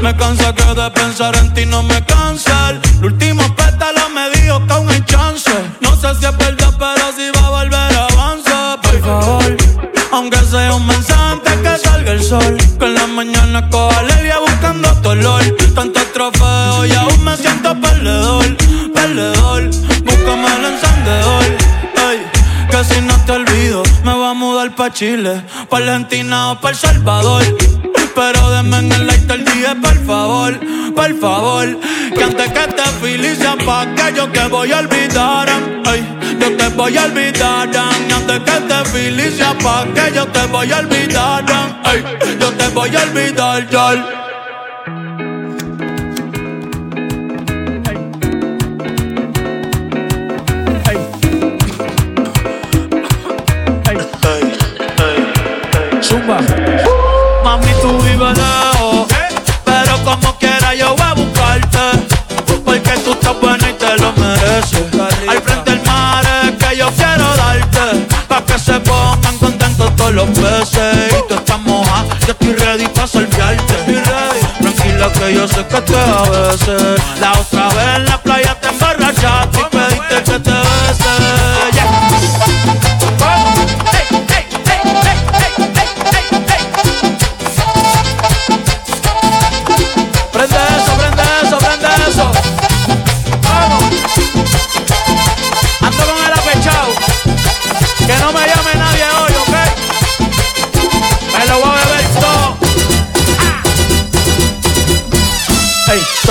Me 0.03 0.17
cansa 0.17 0.53
que 0.53 0.65
de 0.65 0.91
pensar 0.91 1.37
en 1.37 1.55
ti 1.55 1.65
no 1.65 1.85
me 1.85 2.05
cansa. 2.07 2.71
El 2.71 3.05
último 3.05 3.43
pétalo 3.55 4.09
me 4.13 4.31
dijo 4.31 4.67
que 4.67 4.73
aún 4.73 4.89
hay 4.89 5.05
chance. 5.05 5.53
No 5.81 5.95
sé 5.95 6.09
si 6.19 6.25
es 6.25 6.37
verdad, 6.39 6.75
pero 6.77 7.13
si 7.17 7.31
va 7.39 7.47
a 7.47 7.51
volver 7.51 7.97
avanza. 8.11 8.81
Por 8.83 9.01
favor. 9.01 9.70
Aunque 10.13 10.39
sea 10.39 10.75
un 10.75 10.87
mensaje 10.87 11.23
antes 11.33 11.55
que 11.57 11.79
salga 11.79 12.13
el 12.13 12.23
sol 12.23 12.57
Que 12.79 12.85
en 12.85 12.95
la 12.95 13.07
mañana 13.07 13.69
coja 13.71 13.99
alegría 14.01 14.39
buscando 14.39 14.93
tu 15.03 15.11
olor 15.11 15.43
Tantos 15.75 16.13
trofeos 16.13 16.87
y 16.89 16.93
aún 16.95 17.25
me 17.25 17.37
siento 17.37 17.81
perdedor 17.81 18.57
Perdedor, 18.93 19.71
búscame 20.05 20.49
el 20.57 20.65
encendedor 20.73 21.45
Ey, 22.11 22.27
que 22.71 22.85
si 22.85 23.01
no 23.03 23.17
te 23.25 23.33
olvido 23.33 23.83
Me 24.05 24.13
voy 24.13 24.31
a 24.31 24.35
mudar 24.35 24.75
pa' 24.75 24.93
Chile 24.93 25.43
Pa' 25.69 25.79
Argentina 25.79 26.53
o 26.53 26.61
pa' 26.61 26.71
El 26.71 26.77
Salvador. 26.77 27.45
Pero 28.15 28.51
denme 28.51 28.79
en 28.79 28.93
el 28.93 29.07
like 29.07 29.33
el 29.33 29.45
día, 29.45 29.77
por 29.81 30.05
favor, 30.05 30.59
por 30.95 31.21
favor. 31.21 31.79
Que 32.17 32.25
antes 32.25 32.53
que 32.53 32.67
te 32.67 32.83
felicia 33.01 33.57
pa' 33.65 33.87
que 33.95 34.17
yo 34.17 34.29
te 34.29 34.49
voy 34.49 34.73
a 34.73 34.79
olvidar. 34.81 35.50
Voy 36.81 36.97
a 36.97 37.05
olvidar. 37.05 37.69
Antes 37.77 38.41
que 38.41 38.61
te 38.69 38.85
felicia 38.87 39.55
pa' 39.63 39.85
que 39.95 40.15
yo 40.15 40.27
te 40.29 40.47
voy 40.47 40.73
a 40.73 40.79
olvidar. 40.79 41.45
Ay, 41.85 42.03
yo 42.41 42.51
te 42.53 42.69
voy 42.69 42.97
a 42.97 43.03
olvidar, 43.03 43.69
ya. 43.69 44.17
Mami, 57.45 57.73
tú 57.83 57.99
vives 57.99 58.39
lejos, 58.39 59.07
pero 59.67 59.99
como 60.03 60.39
quiera 60.39 60.75
yo 60.75 60.97
voy 60.97 61.07
a 61.07 61.13
buscarte. 61.13 61.79
Porque 62.65 62.93
tú 63.05 63.13
estás 63.13 63.39
buena 63.39 63.60
los 70.13 70.29
peces. 70.31 71.13
Y 71.19 71.29
tú 71.29 71.35
estás 71.35 71.61
moja, 71.61 72.05
yo 72.27 72.33
estoy 72.33 72.53
ready 72.55 72.87
pa' 72.89 73.07
salviarte. 73.07 73.75
Tranquila 74.61 75.13
que 75.13 75.35
yo 75.35 75.49
sé 75.49 75.67
que 75.67 75.81
te 75.81 75.97
a 75.97 76.23
veces. 76.31 77.01
La 77.21 77.33
otra 77.33 77.69
vez 77.69 77.97
en 77.97 78.05
la 78.07 78.19
playa 78.19 78.57
te 78.61 78.69
emborrachaste 78.69 79.61
y 79.61 79.65
pediste 79.77 80.23
que 80.33 80.41
te 80.41 80.51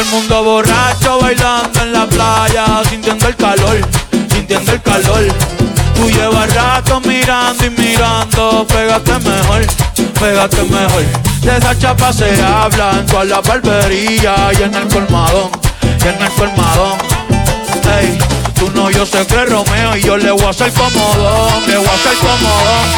mundo 0.10 0.44
borracho 0.44 1.20
bailando 1.20 1.82
en 1.82 1.94
la 1.94 2.06
playa, 2.08 2.66
sintiendo 2.90 3.28
el 3.28 3.36
calor, 3.36 3.80
sintiendo 4.32 4.72
el 4.72 4.82
calor. 4.82 5.28
Tú 5.96 6.10
llevas 6.10 6.54
rato 6.54 7.00
mirando 7.02 7.66
y 7.66 7.70
mirando, 7.70 8.66
pégate 8.68 9.14
mejor, 9.20 9.66
pégate 10.20 10.64
mejor. 10.64 11.04
De 11.42 11.58
esa 11.58 11.78
chapa 11.78 12.12
se 12.12 12.42
habla 12.42 12.92
en 13.00 13.06
toda 13.06 13.26
la 13.26 13.42
barbería 13.42 14.52
y 14.58 14.64
en 14.64 14.74
el 14.74 14.88
colmadón, 14.88 15.52
y 15.84 16.08
en 16.08 16.22
el 16.22 16.32
colmadón. 16.32 16.98
Ey, 18.00 18.18
tú 18.56 18.72
no, 18.74 18.90
yo 18.90 19.06
sé 19.06 19.26
que 19.26 19.46
Romeo 19.46 19.96
y 19.96 20.02
yo 20.02 20.18
le 20.18 20.32
voy 20.32 20.44
a 20.44 20.50
hacer 20.50 20.72
comodón, 20.74 21.68
le 21.68 21.78
voy 21.78 21.88
a 21.88 21.94
hacer 21.94 22.18
comodón. 22.18 22.90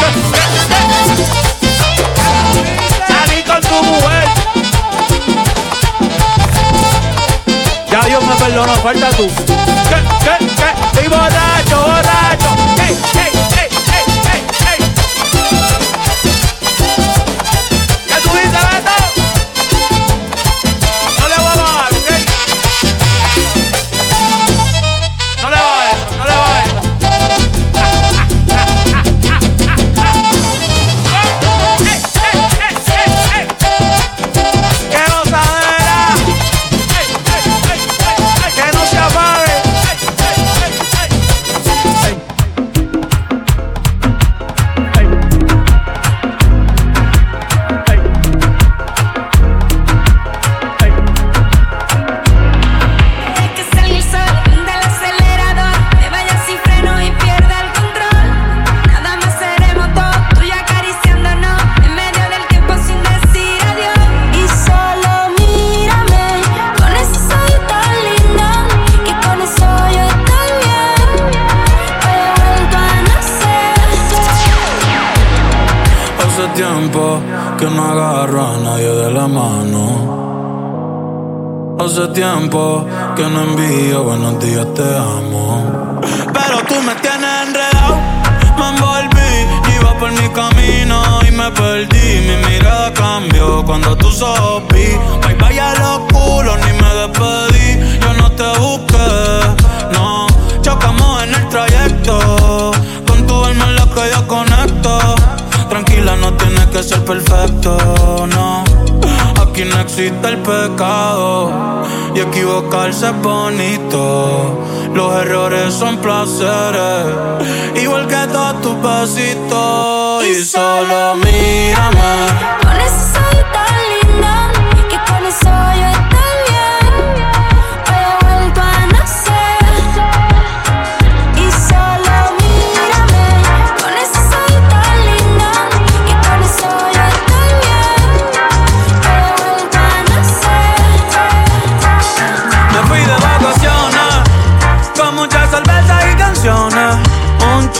Salí 3.07 3.43
con 3.43 3.61
tu 3.61 3.83
mujer. 3.83 4.40
Dios 8.05 8.23
me 8.25 8.35
perdonó, 8.35 8.73
falta 8.75 9.09
tú. 9.11 9.27
¿Qué, 9.27 9.95
qué, 10.23 10.45
qué? 10.55 10.85
Estoy 10.87 11.07
borracho, 11.07 11.81
borracho. 11.81 12.55
Ey, 12.87 12.97
ey, 13.25 13.30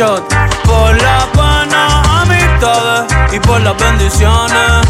por 0.02 1.00
las 1.00 1.32
buenas 1.34 2.08
amistades 2.08 3.14
y 3.34 3.40
por 3.40 3.62
las 3.62 3.78
bendiciones. 3.78 4.88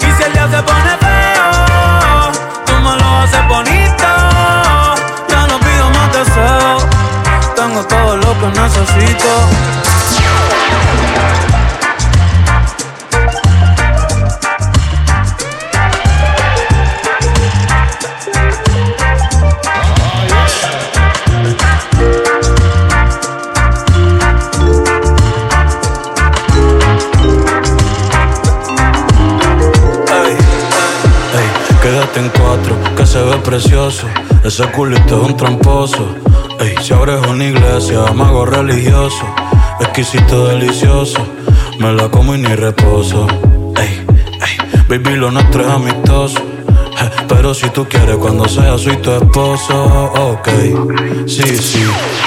Y 0.00 0.04
si 0.04 0.22
el 0.22 0.32
día 0.32 0.48
se 0.48 0.62
pone 0.62 0.96
feo, 1.00 2.32
tú 2.64 2.72
me 2.76 2.96
lo 2.96 3.16
haces 3.18 3.46
bonito. 3.46 4.08
Ya 5.28 5.46
no 5.46 5.58
pido 5.60 5.90
más 5.90 6.12
deseos, 6.14 6.86
tengo 7.56 7.84
todo 7.84 8.16
lo 8.16 8.40
que 8.40 8.58
necesito. 8.58 10.25
Precioso. 33.42 34.06
Ese 34.44 34.64
culito 34.72 35.22
es 35.22 35.28
un 35.28 35.36
tramposo. 35.36 36.08
Ey, 36.60 36.74
si 36.82 36.92
abres 36.92 37.20
una 37.26 37.44
iglesia, 37.44 38.00
mago 38.14 38.46
religioso. 38.46 39.24
Exquisito, 39.80 40.48
delicioso. 40.48 41.18
Me 41.78 41.92
la 41.92 42.08
como 42.08 42.34
y 42.34 42.38
ni 42.38 42.54
reposo. 42.54 43.26
Ey, 43.76 44.06
ey, 44.40 44.82
baby, 44.88 45.16
lo 45.16 45.30
nuestro 45.30 45.62
es 45.62 45.68
amistoso. 45.68 46.40
Pero 47.28 47.54
si 47.54 47.68
tú 47.70 47.86
quieres, 47.88 48.16
cuando 48.16 48.48
sea, 48.48 48.78
soy 48.78 48.96
tu 48.96 49.10
esposo. 49.12 50.12
Ok, 50.14 50.48
sí, 51.26 51.56
sí. 51.56 51.84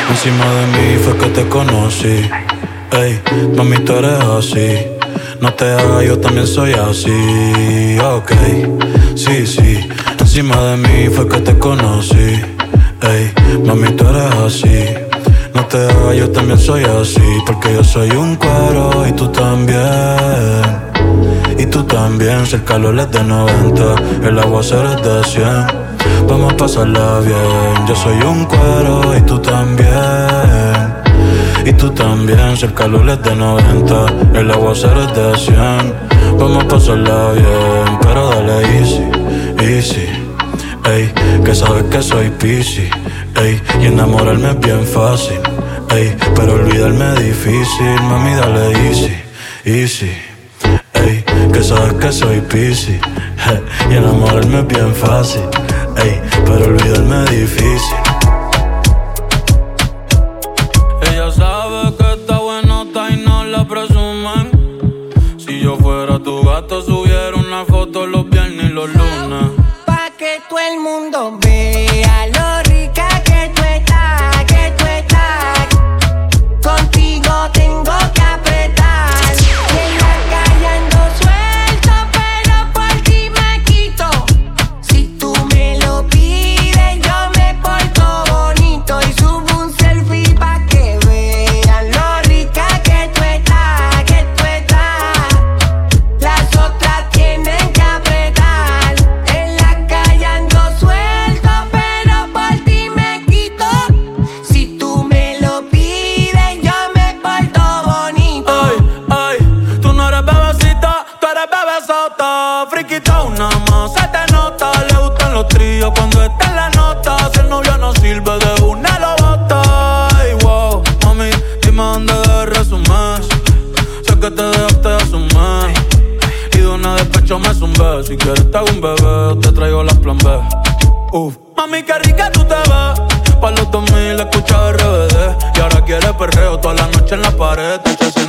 Encima 0.09 0.45
de 0.45 0.67
mí 0.67 0.97
fue 1.03 1.17
que 1.17 1.25
te 1.27 1.47
conocí. 1.47 2.29
Ey, 2.91 3.21
mami, 3.55 3.77
tú 3.79 3.93
eres 3.93 4.19
así. 4.23 4.87
No 5.41 5.53
te 5.53 5.65
hagas, 5.71 6.03
yo 6.03 6.19
también 6.19 6.45
soy 6.45 6.73
así. 6.73 7.97
Ok, 7.99 8.31
sí, 9.15 9.47
sí. 9.47 9.89
Encima 10.31 10.57
de 10.57 10.77
mí 10.77 11.09
fue 11.09 11.27
que 11.27 11.39
te 11.39 11.57
conocí. 11.57 12.39
Ey, 13.01 13.33
mami, 13.65 13.89
tú 13.95 14.05
eres 14.07 14.31
así. 14.45 14.85
No 15.55 15.65
te 15.65 15.77
hagas, 15.77 16.15
yo 16.15 16.29
también 16.29 16.59
soy 16.59 16.83
así. 16.83 17.19
Porque 17.47 17.73
yo 17.73 17.83
soy 17.83 18.11
un 18.11 18.35
cuero 18.35 19.07
y 19.07 19.11
tú 19.13 19.27
también. 19.29 19.79
Y 21.57 21.65
tú 21.65 21.83
también, 21.83 22.45
si 22.45 22.57
el 22.57 22.63
calor 22.63 22.99
es 22.99 23.09
de 23.09 23.23
90, 23.23 23.95
el 24.27 24.37
aguacero 24.37 24.93
es 24.93 25.01
de 25.01 25.23
100. 25.23 26.27
Vamos 26.27 26.53
a 26.53 26.57
pasarla 26.57 27.21
bien, 27.21 27.87
yo 27.87 27.95
soy 27.95 28.21
un 28.21 28.45
cuero 28.45 29.17
y 29.17 29.21
tú 29.21 29.39
también. 29.39 29.89
Y 31.65 31.73
tú 31.73 31.89
también, 31.89 32.55
si 32.55 32.65
el 32.65 32.75
calor 32.75 33.09
es 33.09 33.23
de 33.23 33.35
90, 33.35 34.05
el 34.35 34.51
aguacero 34.51 35.01
es 35.05 35.15
de 35.15 35.37
100. 35.37 36.37
Vamos 36.37 36.65
a 36.65 36.67
pasarla 36.67 37.31
bien, 37.31 37.99
pero 38.03 38.29
dale 38.29 38.77
easy, 38.77 39.09
easy. 39.59 40.08
Ey, 40.89 41.13
que 41.45 41.53
sabes 41.53 41.83
que 41.91 42.01
soy 42.01 42.29
piscis, 42.31 42.89
ey, 43.35 43.61
y 43.79 43.85
enamorarme 43.85 44.49
es 44.49 44.59
bien 44.59 44.83
fácil, 44.87 45.39
ey, 45.91 46.15
pero 46.35 46.53
olvidarme 46.53 47.13
es 47.13 47.25
difícil, 47.25 48.01
mami, 48.01 48.33
dale 48.33 48.71
easy, 48.89 49.13
easy. 49.65 50.11
Ey, 50.93 51.23
que 51.53 51.63
sabes 51.63 51.93
que 51.93 52.11
soy 52.11 52.41
piscis, 52.41 52.99
y 53.89 53.93
enamorarme 53.93 54.61
es 54.61 54.67
bien 54.67 54.95
fácil, 54.95 55.43
ey, 55.97 56.21
pero 56.43 56.65
olvidarme 56.65 57.23
es 57.25 57.29
difícil. 57.41 58.08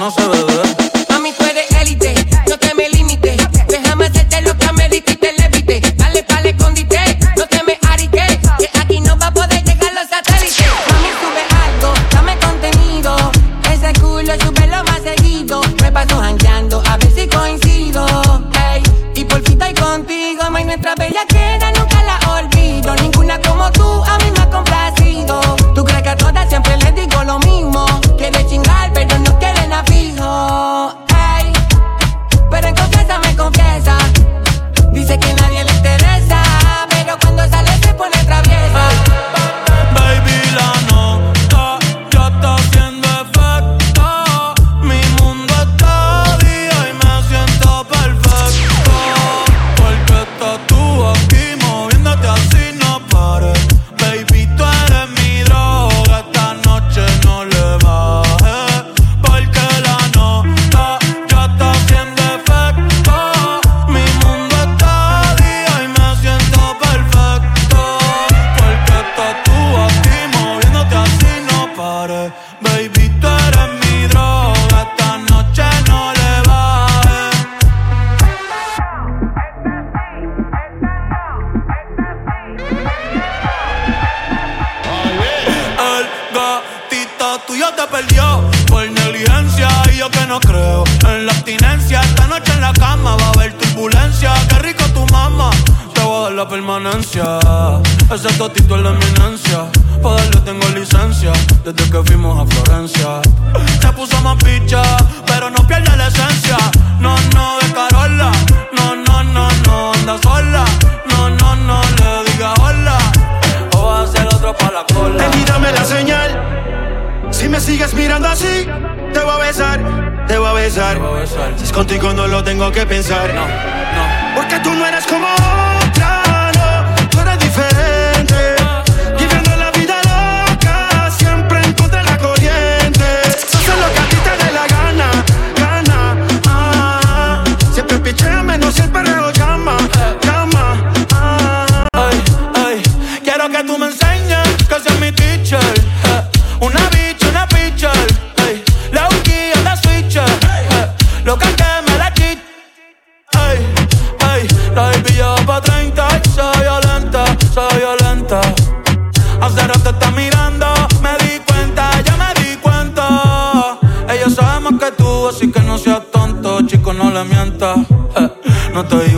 no 0.00 0.10
se 0.10 0.26
ve. 0.28 0.39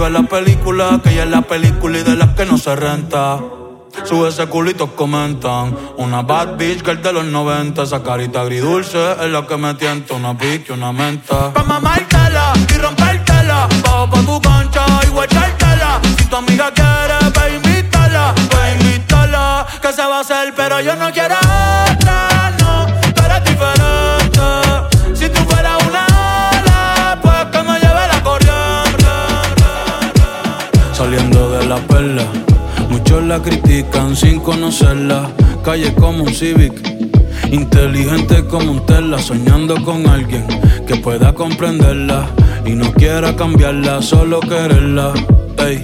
vive 0.02 0.10
la 0.10 0.28
película, 0.28 1.00
que 1.02 1.10
ella 1.10 1.24
es 1.24 1.30
la 1.30 1.42
película 1.42 1.98
y 1.98 2.02
de 2.02 2.16
las 2.16 2.30
que 2.34 2.44
no 2.44 2.58
se 2.58 2.74
renta. 2.74 3.38
Sube 4.04 4.30
ese 4.30 4.46
culito, 4.46 4.96
comentan. 4.96 5.76
Una 5.96 6.22
bad 6.22 6.56
bitch 6.56 6.82
que 6.82 6.92
el 6.92 7.02
de 7.02 7.12
los 7.12 7.24
90. 7.24 7.82
Esa 7.82 8.02
carita 8.02 8.40
agridulce 8.40 9.12
es 9.12 9.30
la 9.30 9.46
que 9.46 9.56
me 9.56 9.74
tienta. 9.74 10.14
Una 10.14 10.36
pique, 10.36 10.72
una 10.72 10.92
menta. 10.92 11.52
Pa' 11.52 11.62
mamártela 11.62 12.52
y 12.74 12.78
rompértela. 12.78 13.68
Bajo 13.84 14.10
pa' 14.10 14.22
tu 14.22 14.40
cancha 14.40 14.86
y 15.06 15.10
guachártela. 15.10 16.00
Si 16.18 16.24
tu 16.24 16.36
amiga 16.36 16.72
quiere, 16.72 17.30
pa' 17.32 17.48
invítala. 17.48 18.34
Pa' 18.50 18.70
invítala. 18.72 19.66
Que 19.80 19.92
se 19.92 20.02
va 20.02 20.18
a 20.18 20.20
hacer, 20.20 20.52
pero 20.56 20.80
yo 20.80 20.96
no 20.96 21.12
quiero. 21.12 21.51
la 33.32 33.40
critican 33.40 34.14
sin 34.14 34.40
conocerla. 34.40 35.30
Calle 35.64 35.94
como 35.94 36.24
un 36.24 36.34
Civic, 36.34 36.74
inteligente 37.50 38.44
como 38.44 38.72
un 38.72 38.84
Tesla, 38.84 39.18
soñando 39.18 39.82
con 39.82 40.06
alguien 40.06 40.44
que 40.86 40.96
pueda 40.96 41.32
comprenderla 41.32 42.26
y 42.66 42.72
no 42.72 42.92
quiera 42.92 43.34
cambiarla, 43.34 44.02
solo 44.02 44.38
quererla. 44.40 45.14
Ey, 45.66 45.82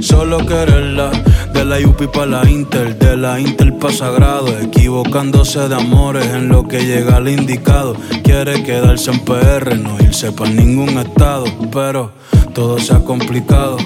solo 0.00 0.38
quererla. 0.46 1.10
De 1.52 1.66
la 1.66 1.76
UP 1.86 2.00
para 2.10 2.42
la 2.42 2.50
Intel, 2.50 2.98
de 2.98 3.14
la 3.14 3.40
Intel 3.40 3.74
pa' 3.74 3.92
Sagrado, 3.92 4.48
equivocándose 4.58 5.68
de 5.68 5.74
amores 5.74 6.26
en 6.28 6.48
lo 6.48 6.66
que 6.66 6.86
llega 6.86 7.16
al 7.16 7.28
indicado. 7.28 7.94
Quiere 8.24 8.62
quedarse 8.62 9.10
en 9.10 9.20
PR, 9.20 9.76
no 9.76 9.98
irse 10.00 10.32
para 10.32 10.50
ningún 10.50 10.96
estado, 10.96 11.44
pero 11.70 12.12
todo 12.54 12.78
se 12.78 12.94
ha 12.94 13.00
complicado 13.00 13.76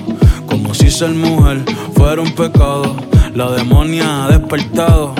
si 0.72 0.90
ser 0.90 1.10
mujer 1.10 1.64
fuera 1.94 2.22
un 2.22 2.32
pecado. 2.32 2.96
La 3.34 3.50
demonia 3.50 4.24
ha 4.24 4.28
despertado. 4.28 5.14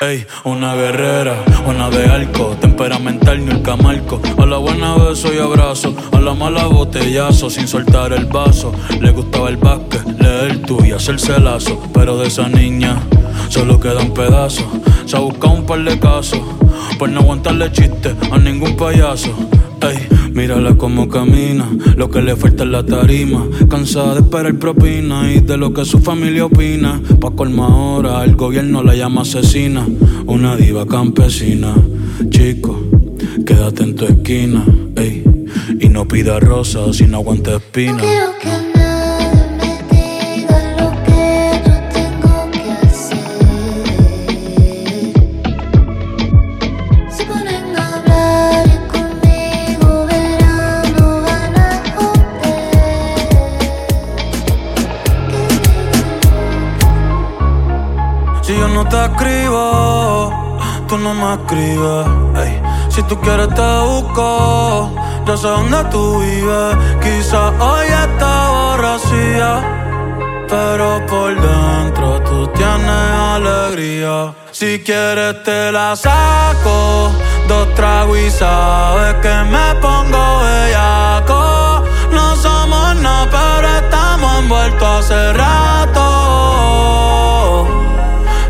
Ey, 0.00 0.26
una 0.44 0.74
guerrera, 0.74 1.44
una 1.66 1.90
de 1.90 2.04
arco, 2.06 2.56
temperamental 2.60 3.44
ni 3.44 3.50
el 3.50 3.62
camarco. 3.62 4.20
A 4.38 4.46
la 4.46 4.58
buena 4.58 4.94
beso 4.94 5.32
y 5.34 5.38
abrazo, 5.38 5.94
a 6.12 6.20
la 6.20 6.34
mala 6.34 6.66
botellazo, 6.66 7.50
sin 7.50 7.66
soltar 7.66 8.12
el 8.12 8.26
vaso. 8.26 8.72
Le 9.00 9.10
gustaba 9.10 9.48
el 9.48 9.56
básquet, 9.56 10.06
leer 10.20 10.62
tú 10.62 10.84
y 10.84 10.92
hacerse 10.92 11.38
lazo. 11.40 11.82
Pero 11.92 12.16
de 12.16 12.28
esa 12.28 12.48
niña 12.48 13.00
solo 13.48 13.80
queda 13.80 14.00
un 14.00 14.14
pedazo. 14.14 14.70
Se 15.04 15.16
ha 15.16 15.20
buscado 15.20 15.54
un 15.54 15.66
par 15.66 15.82
de 15.82 15.98
casos, 15.98 16.40
por 16.98 17.08
no 17.08 17.20
aguantarle 17.20 17.72
chistes 17.72 18.14
a 18.30 18.38
ningún 18.38 18.76
payaso. 18.76 19.34
Ey, 19.80 20.08
mírala 20.32 20.76
como 20.76 21.08
camina, 21.08 21.68
lo 21.96 22.10
que 22.10 22.20
le 22.20 22.36
falta 22.36 22.64
es 22.64 22.70
la 22.70 22.84
tarima. 22.84 23.46
Cansada 23.68 24.14
de 24.14 24.20
esperar 24.20 24.58
propina 24.58 25.32
y 25.32 25.40
de 25.40 25.56
lo 25.56 25.72
que 25.72 25.84
su 25.84 25.98
familia 26.00 26.46
opina. 26.46 27.00
Pa' 27.20 27.30
colma 27.30 27.66
ahora, 27.66 28.24
el 28.24 28.34
gobierno 28.36 28.82
la 28.82 28.94
llama 28.94 29.22
asesina. 29.22 29.86
Una 30.26 30.56
diva 30.56 30.86
campesina. 30.86 31.74
Chico, 32.30 32.80
quédate 33.46 33.84
en 33.84 33.94
tu 33.94 34.04
esquina, 34.04 34.64
ey. 34.96 35.24
Y 35.80 35.88
no 35.88 36.06
pida 36.08 36.40
rosas 36.40 36.96
si 36.96 37.06
no 37.06 37.18
aguanta 37.18 37.56
espina. 37.56 37.98
Quiero 37.98 38.32
que 38.40 38.67
Si 62.90 63.02
tú 63.04 63.18
quieres 63.22 63.48
te 63.54 63.80
busco, 63.80 64.90
yo 65.24 65.36
sé 65.36 65.48
dónde 65.48 65.82
tú 65.84 66.20
vives. 66.20 66.76
Quizás 67.00 67.52
hoy 67.58 67.86
está 67.86 68.48
borracía, 68.50 70.44
pero 70.46 71.06
por 71.06 71.34
dentro 71.40 72.20
tú 72.20 72.46
tienes 72.48 73.12
alegría. 73.34 74.34
Si 74.50 74.82
quieres 74.84 75.42
te 75.42 75.72
la 75.72 75.96
saco, 75.96 77.12
dos 77.48 77.74
tragos 77.74 78.18
y 78.18 78.30
sabes 78.30 79.14
que 79.22 79.34
me 79.50 79.74
pongo 79.80 80.40
bellaco. 80.42 81.82
No 82.12 82.36
somos 82.36 82.94
nada, 82.96 83.26
pero 83.30 83.68
estamos 83.68 84.38
envueltos 84.40 85.10
hace 85.10 85.32
rato. 85.32 86.08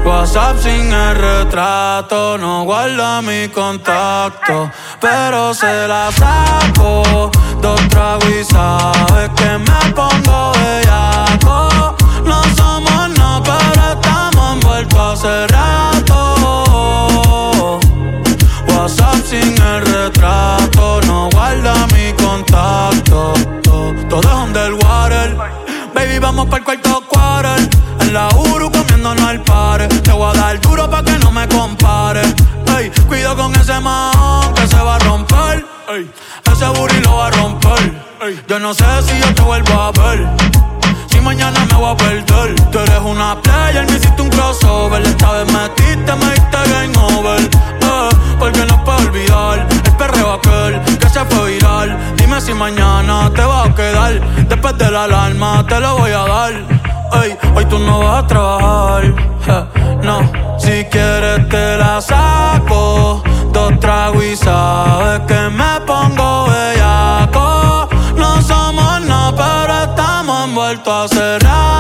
WhatsApp 0.09 0.57
sin 0.59 0.91
el 0.91 1.15
retrato, 1.17 2.39
no 2.39 2.65
guarda 2.65 3.21
mi 3.21 3.47
contacto, 3.49 4.71
pero 4.99 5.53
se 5.53 5.87
la 5.87 6.11
saco. 6.11 7.31
Dos 7.61 7.81
tragos 7.91 8.25
y 8.31 8.43
sabes 8.43 9.29
que 9.37 9.59
me 9.59 9.93
pongo 9.95 10.53
bellaco. 10.53 11.95
No 12.25 12.43
somos 12.57 13.19
nada, 13.19 13.43
pero 13.45 13.93
estamos 13.93 14.55
envueltos 14.55 14.99
hace 14.99 15.47
rato. 15.49 16.19
WhatsApp 18.69 19.27
sin 19.27 19.61
el 19.61 19.83
retrato, 19.85 21.03
no 21.07 21.29
guarda 21.33 21.87
mi 21.89 22.15
contacto. 22.15 23.35
Todo 24.09 24.21
es 24.21 24.35
underwater. 24.47 25.37
Baby, 25.93 26.19
vamos 26.19 26.47
para 26.47 26.59
el 26.59 26.65
cuarto 26.65 27.03
quarter. 27.09 27.69
En 28.01 28.15
la 28.15 28.29
Uru 28.29 28.47
compare. 32.23 32.79
Ey, 32.79 32.91
cuido 33.07 33.37
con 33.37 33.55
ese 33.55 33.81
man 33.81 34.55
que 34.55 34.66
se 34.66 34.77
va 34.77 34.97
a 34.97 34.99
romper. 35.01 35.66
Ey, 35.89 36.11
ese 36.53 36.66
booty 36.66 37.01
lo 37.01 37.16
va 37.16 37.27
a 37.27 37.31
romper. 37.31 38.09
Yo 38.49 38.59
no 38.59 38.75
sé 38.75 38.85
si 39.03 39.19
yo 39.19 39.35
te 39.35 39.43
vuelvo 39.43 39.73
a 39.75 39.93
ver. 39.93 40.29
Si 41.11 41.21
mañana 41.21 41.64
me 41.66 41.75
voy 41.75 41.93
a 41.93 41.97
perder. 41.97 42.55
Tú 42.71 42.79
eres 42.79 43.01
una 43.05 43.41
player, 43.41 43.87
me 43.87 43.97
hiciste 43.97 44.23
un 44.23 44.31
crossover. 44.31 45.03
Esta 45.03 45.33
vez 45.33 45.53
metiste, 45.53 46.14
me 46.16 46.31
diste 46.33 46.59
game 46.71 46.99
over. 46.99 47.41
Eh, 47.41 48.09
porque 48.39 48.66
no 48.66 48.85
puedo 48.85 48.99
olvidar 48.99 49.66
el 49.85 49.97
perreo 49.97 50.33
aquel 50.35 50.81
que 50.99 51.09
se 51.09 51.25
fue 51.25 51.53
viral. 51.53 51.97
Dime 52.16 52.41
si 52.41 52.55
mañana 52.55 53.31
te 53.35 53.43
va 53.43 53.64
a 53.64 53.75
quedar. 53.75 54.21
Después 54.49 54.79
de 54.79 54.91
la 54.91 55.05
alarma 55.05 55.64
te 55.66 55.81
lo 55.81 55.99
voy 55.99 56.11
a 56.11 56.25
dar. 56.27 56.78
Ey, 57.13 57.37
hoy 57.55 57.65
tú 57.67 57.79
no 57.79 58.01
vas 58.01 58.25
a 58.25 58.27
trabajar. 58.27 59.69
no, 60.03 60.21
si 60.59 60.85
quieres 60.85 61.49
te 61.49 61.77
la 61.77 62.01
saco. 62.01 63.23
Dos 63.53 63.81
tragos 63.81 64.23
y 64.25 64.37
sabes 64.37 65.21
que 65.27 65.49
me 65.51 65.81
pongo 65.87 66.47
bellaco. 66.47 67.89
No 68.17 68.43
somos 68.43 69.01
nada, 69.03 69.35
pero 69.37 69.83
estamos 69.85 70.45
envueltos 70.49 71.13
hace 71.13 71.39
rato. 71.39 71.78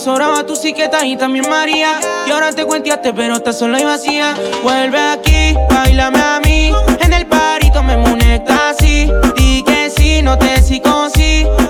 Sobraba 0.00 0.44
tu 0.46 0.56
psiqueta 0.56 1.04
y 1.04 1.16
también 1.16 1.48
María. 1.48 2.00
Y 2.26 2.30
ahora 2.30 2.52
te 2.52 2.64
cuenteaste, 2.64 3.12
pero 3.12 3.34
estás 3.34 3.58
sola 3.58 3.78
y 3.80 3.84
vacía. 3.84 4.34
Vuelve 4.62 4.98
aquí, 4.98 5.54
bailame 5.68 6.18
a 6.18 6.40
mí. 6.40 6.72
En 7.00 7.12
el 7.12 7.26
parito 7.26 7.82
me 7.82 7.96
muneta 7.98 8.70
así. 8.70 9.10
Di 9.36 9.62
que 9.62 9.90
sí, 9.90 10.22
no 10.22 10.38
te 10.38 10.60
sí. 10.62 10.80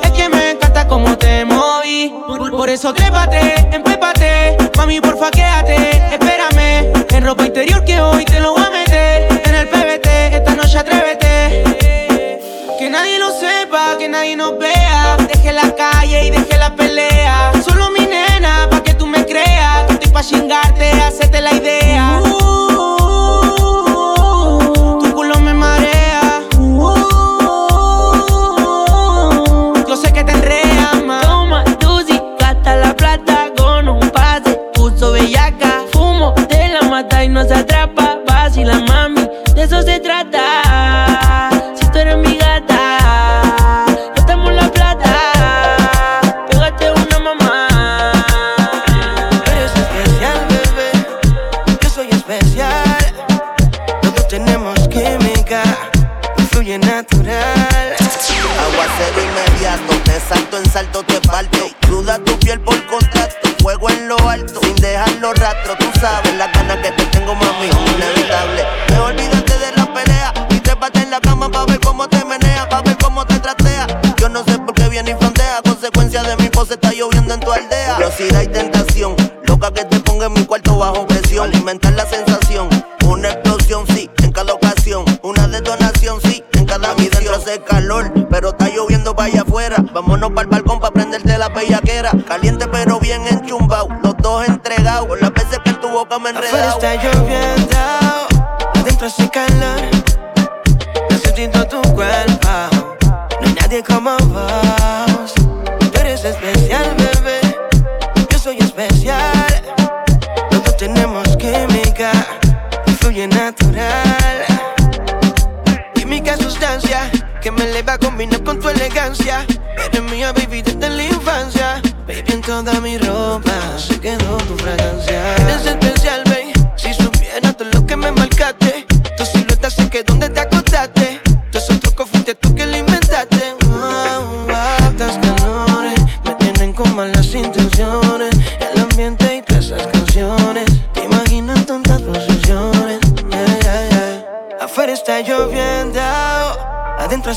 Es 0.03 0.11
que 0.12 0.28
me 0.28 0.51
encanta 0.53 0.87
cómo 0.87 1.18
te 1.18 1.45
moví. 1.45 2.14
Por 2.51 2.68
eso 2.68 2.93
trépate, 2.95 3.66
empépate. 3.72 4.57
Mami, 4.76 5.01
porfa, 5.01 5.31
quédate. 5.31 5.97
Espérame. 6.12 6.93
En 7.11 7.24
ropa 7.24 7.47
interior 7.47 7.85
que 7.85 8.01
hoy 8.01 8.24
te 8.24 8.39
lo 8.39 8.53
voy 8.53 8.62
a 8.62 8.70
meter. 8.70 9.43
En 9.45 9.55
el 9.55 9.68
PBT, 9.68 10.07
esta 10.37 10.55
noche 10.55 10.78
atrévete. 10.78 11.64
Que 12.78 12.89
nadie 12.89 13.18
lo 13.18 13.31
sepa, 13.31 13.97
que 13.99 14.09
nadie 14.09 14.37
nos 14.37 14.57
vea. 14.59 15.16
Deje 15.33 15.53
la 15.53 15.74
calle 15.74 16.26
y 16.26 16.31
deje 16.31 16.57
la 16.59 16.74
pelea. 16.76 16.89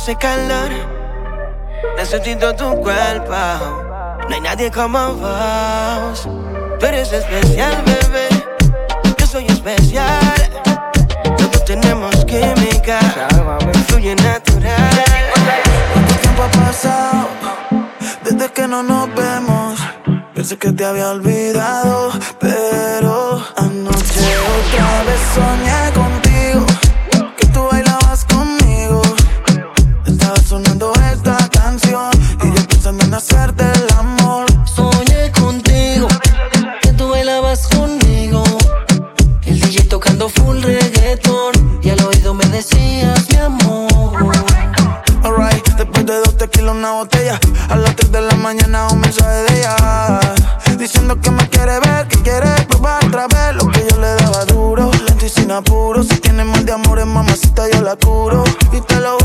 hace 0.04 0.18
calor. 0.18 0.70
Necesito 1.96 2.54
tu 2.56 2.76
cuerpo. 2.82 3.34
No 4.28 4.36
hay 4.36 4.42
nadie 4.42 4.70
como 4.70 5.14
vos. 5.14 6.28
Tú 6.78 6.86
eres 6.86 7.14
especial, 7.14 7.82
bebé. 7.86 8.28
Yo 9.18 9.26
soy 9.26 9.46
especial. 9.46 10.50
Todos 11.38 11.64
tenemos 11.64 12.14
química. 12.26 13.00
Fluye 13.88 14.14
natural. 14.16 15.04
¿Cuánto 15.94 16.14
tiempo 16.16 16.44
ha 16.44 16.52
pasado? 16.52 17.30
Desde 18.26 18.52
que 18.52 18.68
no 18.68 18.84
nos 18.84 19.08
vemos. 19.16 19.80
Pensé 20.36 20.58
que 20.58 20.74
te 20.74 20.84
había 20.84 21.12
olvidado. 21.12 22.12
Pero 22.42 23.42
anoche 23.56 24.26
otra 24.52 25.04
vez 25.06 25.22
soñé 25.34 25.94
con 25.94 26.23
apuro. 55.54 56.04
Si 56.04 56.18
tienes 56.20 56.46
mal 56.46 56.66
de 56.66 56.72
amores, 56.72 57.06
mamacita, 57.06 57.70
yo 57.70 57.82
la 57.82 57.96
curo. 57.96 58.44
Y 58.72 58.82
te 58.82 59.00
lo 59.00 59.18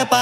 até. 0.00 0.21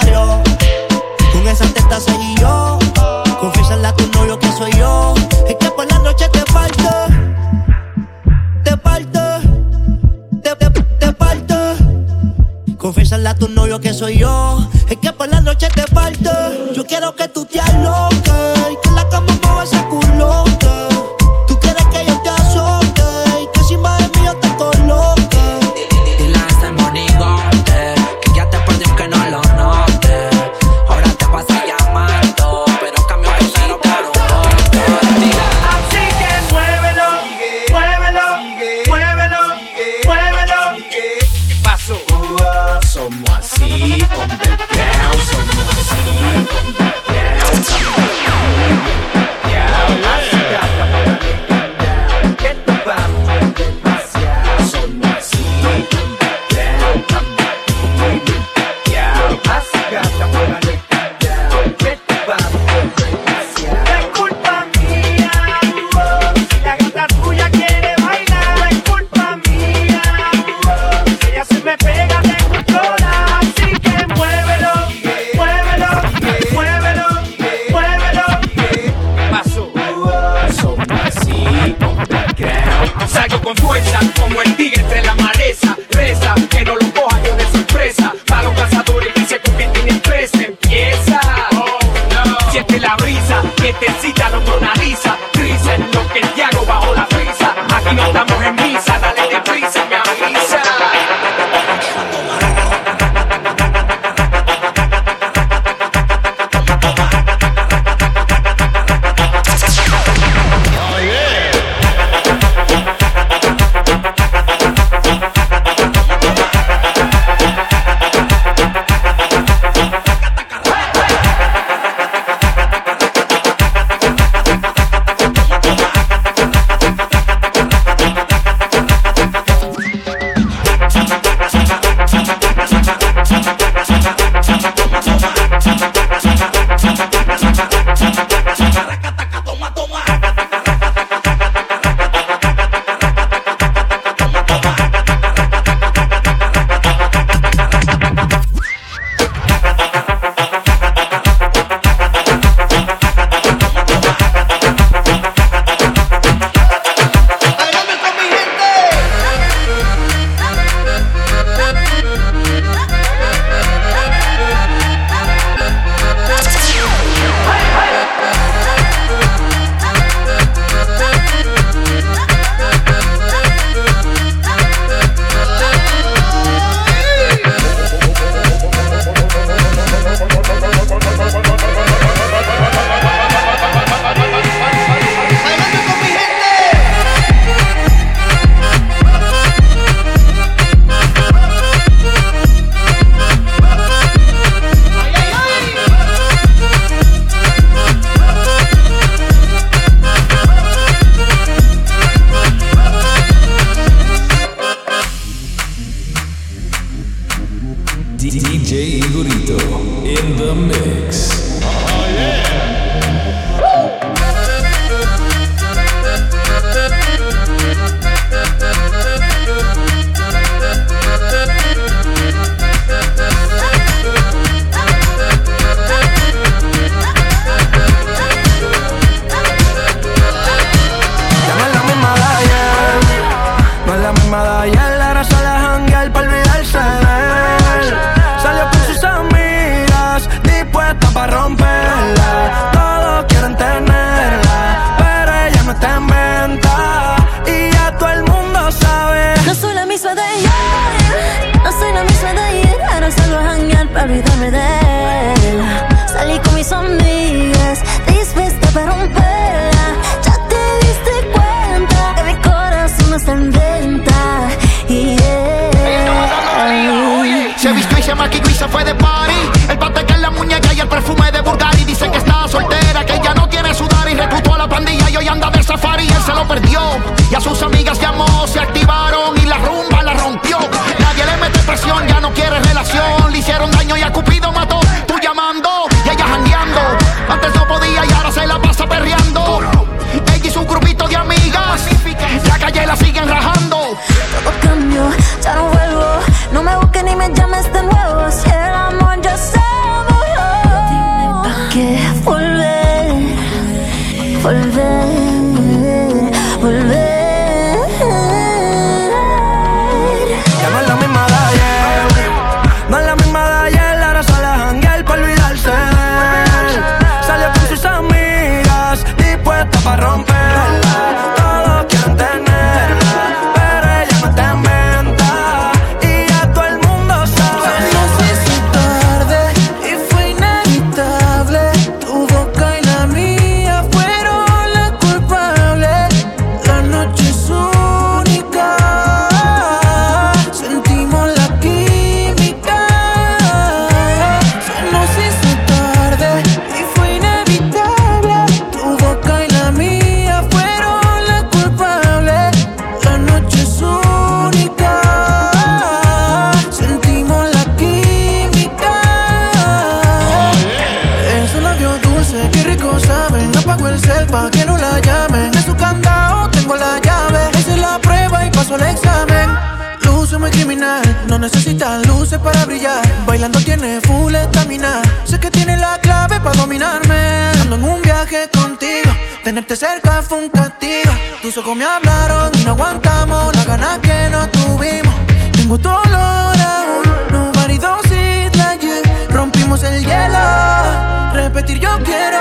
Tenerte 379.50 379.74
cerca 379.74 380.22
fue 380.22 380.38
un 380.38 380.48
castigo. 380.48 381.10
Tus 381.42 381.58
ojos 381.58 381.74
me 381.74 381.84
hablaron 381.84 382.52
y 382.54 382.62
no 382.62 382.70
aguantamos 382.70 383.52
la 383.56 383.64
ganas 383.64 383.98
que 383.98 384.28
no 384.30 384.48
tuvimos. 384.48 385.12
Tengo 385.50 385.76
tu 385.76 385.88
olor 385.88 386.56
aún, 386.56 387.02
nobody 387.32 387.76
does 387.76 388.06
it 388.12 388.54
like 388.54 388.80
you. 388.80 389.02
Rompimos 389.28 389.82
el 389.82 390.04
hielo. 390.04 391.32
Repetir 391.32 391.80
yo 391.80 391.98
quiero. 392.04 392.39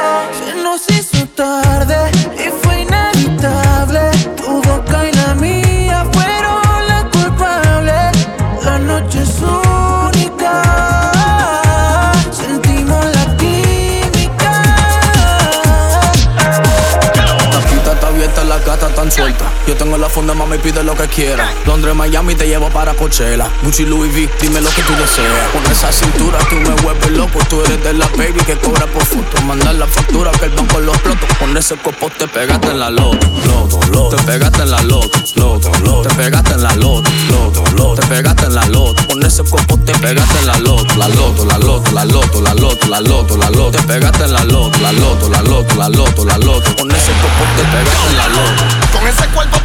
Suelta. 19.09 19.48
Yo 19.69 19.75
tengo 19.75 19.99
la 19.99 20.09
funda, 20.09 20.33
mami, 20.33 20.57
pide 20.57 20.83
lo 20.83 20.95
que 20.95 21.07
quiera. 21.07 21.53
Londres, 21.67 21.93
Miami, 21.93 22.33
te 22.33 22.47
llevo 22.47 22.69
para 22.71 22.95
Coachella. 22.95 23.47
Gucci, 23.61 23.85
Louis 23.85 24.11
V, 24.11 24.27
dime 24.41 24.61
lo 24.61 24.69
que 24.71 24.81
tú 24.81 24.93
deseas. 24.93 25.47
Con 25.53 25.63
esa 25.71 25.91
cintura 25.91 26.39
tú 26.49 26.55
me 26.55 26.71
vuelves 26.81 27.11
loco. 27.11 27.37
Tú 27.47 27.61
eres 27.61 27.83
de 27.83 27.93
la 27.93 28.07
baby 28.17 28.39
que 28.47 28.57
cobra 28.57 28.87
por 28.87 29.05
foto. 29.05 29.39
Mandar 29.43 29.75
la 29.75 29.85
factura 29.85 30.31
que 30.31 30.45
el 30.45 30.51
banco 30.53 30.79
los 30.79 30.97
plotos. 30.97 31.29
Con 31.37 31.55
ese 31.55 31.75
copo 31.75 32.09
te 32.17 32.27
pegaste 32.27 32.71
en 32.71 32.79
la 32.79 32.89
loto. 32.89 33.27
Loto, 33.45 33.79
loto. 33.91 34.15
Te 34.15 34.23
pegaste 34.23 34.63
en 34.63 34.71
la 34.71 34.81
loto. 34.81 35.19
Loto, 35.35 35.71
loto. 35.83 36.09
Te 36.09 36.15
pegaste 36.15 36.53
en 36.55 36.63
la 36.63 36.75
loto. 36.75 37.11
Loto, 37.29 37.63
loto. 37.75 38.01
Te 38.01 38.07
pegaste 38.07 38.45
en 38.47 38.55
la 38.55 38.65
loto. 38.65 39.07
Con 39.07 39.23
ese 39.23 39.43
copo 39.43 39.77
te 39.85 39.93
pegaste 39.99 40.39
en 40.39 40.47
la 40.47 40.57
loto. 40.57 40.95
La 40.95 41.07
loto, 41.09 41.45
la 41.45 41.59
loto, 41.59 41.91
la 41.91 42.05
loto, 42.05 42.41
la 42.41 42.55
loto, 42.55 42.87
la 42.87 43.01
loto, 43.01 43.37
la 43.37 43.49
loto. 43.51 43.77
Te 43.77 43.83
pegaste 43.83 44.23
en 44.23 44.33
la 44.33 44.43
loto. 44.45 44.79
La 44.79 44.91
loto, 44.93 45.29
la 45.29 45.43
loto, 45.43 45.75
la 45.75 45.89
loto, 45.89 46.25
la 46.25 46.37
loto. 46.39 46.75
Con 46.75 46.89
ese 46.89 47.11
copo 47.21 47.45
te 47.55 47.63
pegaste 47.65 48.09
en 48.09 48.17
la 48.17 48.27
loto. 48.29 48.97
Con 48.97 49.07
ese 49.07 49.27
cuerpo 49.27 49.58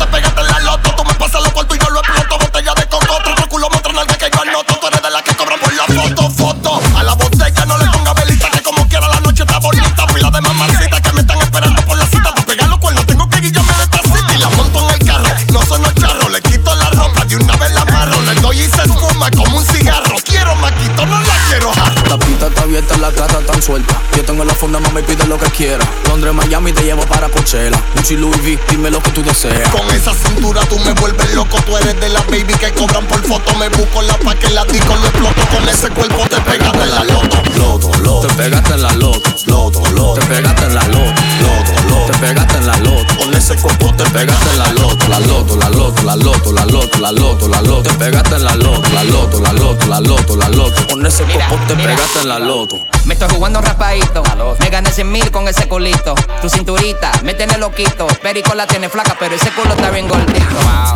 abierta, 22.84 22.96
la 22.98 23.10
gata 23.10 23.40
tan 23.40 23.62
suelta. 23.62 24.00
Yo 24.16 24.24
tengo 24.24 24.44
la 24.44 24.54
funda, 24.54 24.78
mami, 24.80 25.02
pide 25.02 25.26
lo 25.26 25.38
que 25.38 25.50
quiera. 25.50 25.84
Londres, 26.08 26.34
Miami, 26.34 26.72
te 26.72 26.82
llevo 26.82 27.02
para 27.06 27.28
Coachella. 27.28 27.80
Gucci, 27.96 28.16
Louis 28.16 28.36
V, 28.42 28.58
dime 28.70 28.90
lo 28.90 29.02
que 29.02 29.10
tú 29.10 29.22
deseas. 29.22 29.68
Con 29.70 29.88
esa 29.90 30.12
cintura 30.14 30.60
tú 30.68 30.78
me 30.80 30.92
vuelves 30.92 31.34
loco. 31.34 31.58
Tú 31.66 31.76
eres 31.76 31.98
de 32.00 32.08
la 32.08 32.20
baby 32.22 32.54
que 32.54 32.72
cobran 32.72 33.06
por 33.06 33.22
foto. 33.24 33.54
Me 33.56 33.68
busco 33.70 34.02
la 34.02 34.16
pa' 34.18 34.34
que 34.34 34.50
la 34.50 34.64
disco 34.64 34.94
lo 34.94 35.06
exploto. 35.06 35.46
Con 35.48 35.68
ese 35.68 35.88
cuerpo 35.90 36.26
te 36.28 36.40
pegaste 36.40 36.82
en 36.82 36.90
la 36.90 37.04
loto. 37.04 37.42
Loto, 37.56 37.90
loto. 38.02 38.26
Te 38.26 38.34
pegaste 38.34 38.74
en 38.74 38.82
la 38.82 38.92
loto. 38.92 39.30
Loto, 39.46 39.82
loto. 39.90 40.20
Te 40.20 40.26
pegaste 40.26 40.64
en 40.64 40.74
la 40.74 40.84
loto. 40.88 41.22
Loto, 41.40 41.88
loto. 41.88 42.12
Te 42.12 42.18
pegaste 42.18 42.58
en 42.58 42.66
la 42.66 42.76
loto. 42.78 43.16
Con 43.16 43.34
ese 43.34 43.56
copo 43.56 43.94
te 43.94 44.04
pegaste 44.10 44.50
en 44.50 44.58
la 44.58 44.72
loto. 44.72 45.08
La 45.08 45.18
loto, 45.20 45.56
la 45.56 45.68
loto, 45.68 46.02
la 46.02 46.16
loto, 46.16 46.52
la 46.52 46.64
loto, 46.64 46.98
la 46.98 47.12
loto, 47.12 47.48
la 47.48 47.60
loto. 47.62 47.82
Te 47.82 47.94
pegaste 47.94 48.36
en 48.36 48.44
la 48.44 48.54
loto. 48.54 48.88
La 48.92 49.04
loto, 49.04 49.40
la 49.40 49.52
loto, 49.52 49.86
la 49.86 50.00
loto, 50.00 50.36
la 50.36 50.48
loto. 50.48 50.86
Con 50.88 51.06
ese 51.06 51.24
copo 51.24 51.56
te 51.66 51.74
pegaste 51.76 52.20
en 52.20 52.28
la 52.28 52.38
loto. 52.38 52.73
Anton. 52.74 52.93
Me 53.04 53.14
estoy 53.14 53.28
jugando 53.28 53.60
rapadito. 53.60 54.22
Me 54.60 54.70
gané 54.70 54.90
100 54.90 55.12
mil 55.12 55.30
con 55.30 55.46
ese 55.46 55.68
culito. 55.68 56.14
Tu 56.40 56.48
cinturita, 56.48 57.12
me 57.22 57.34
tiene 57.34 57.58
loquito. 57.58 58.06
Perico 58.22 58.54
la 58.54 58.66
tiene 58.66 58.88
flaca, 58.88 59.16
pero 59.18 59.34
ese 59.34 59.50
culo 59.50 59.74
está 59.74 59.90
bien 59.90 60.08
gordito. 60.08 60.44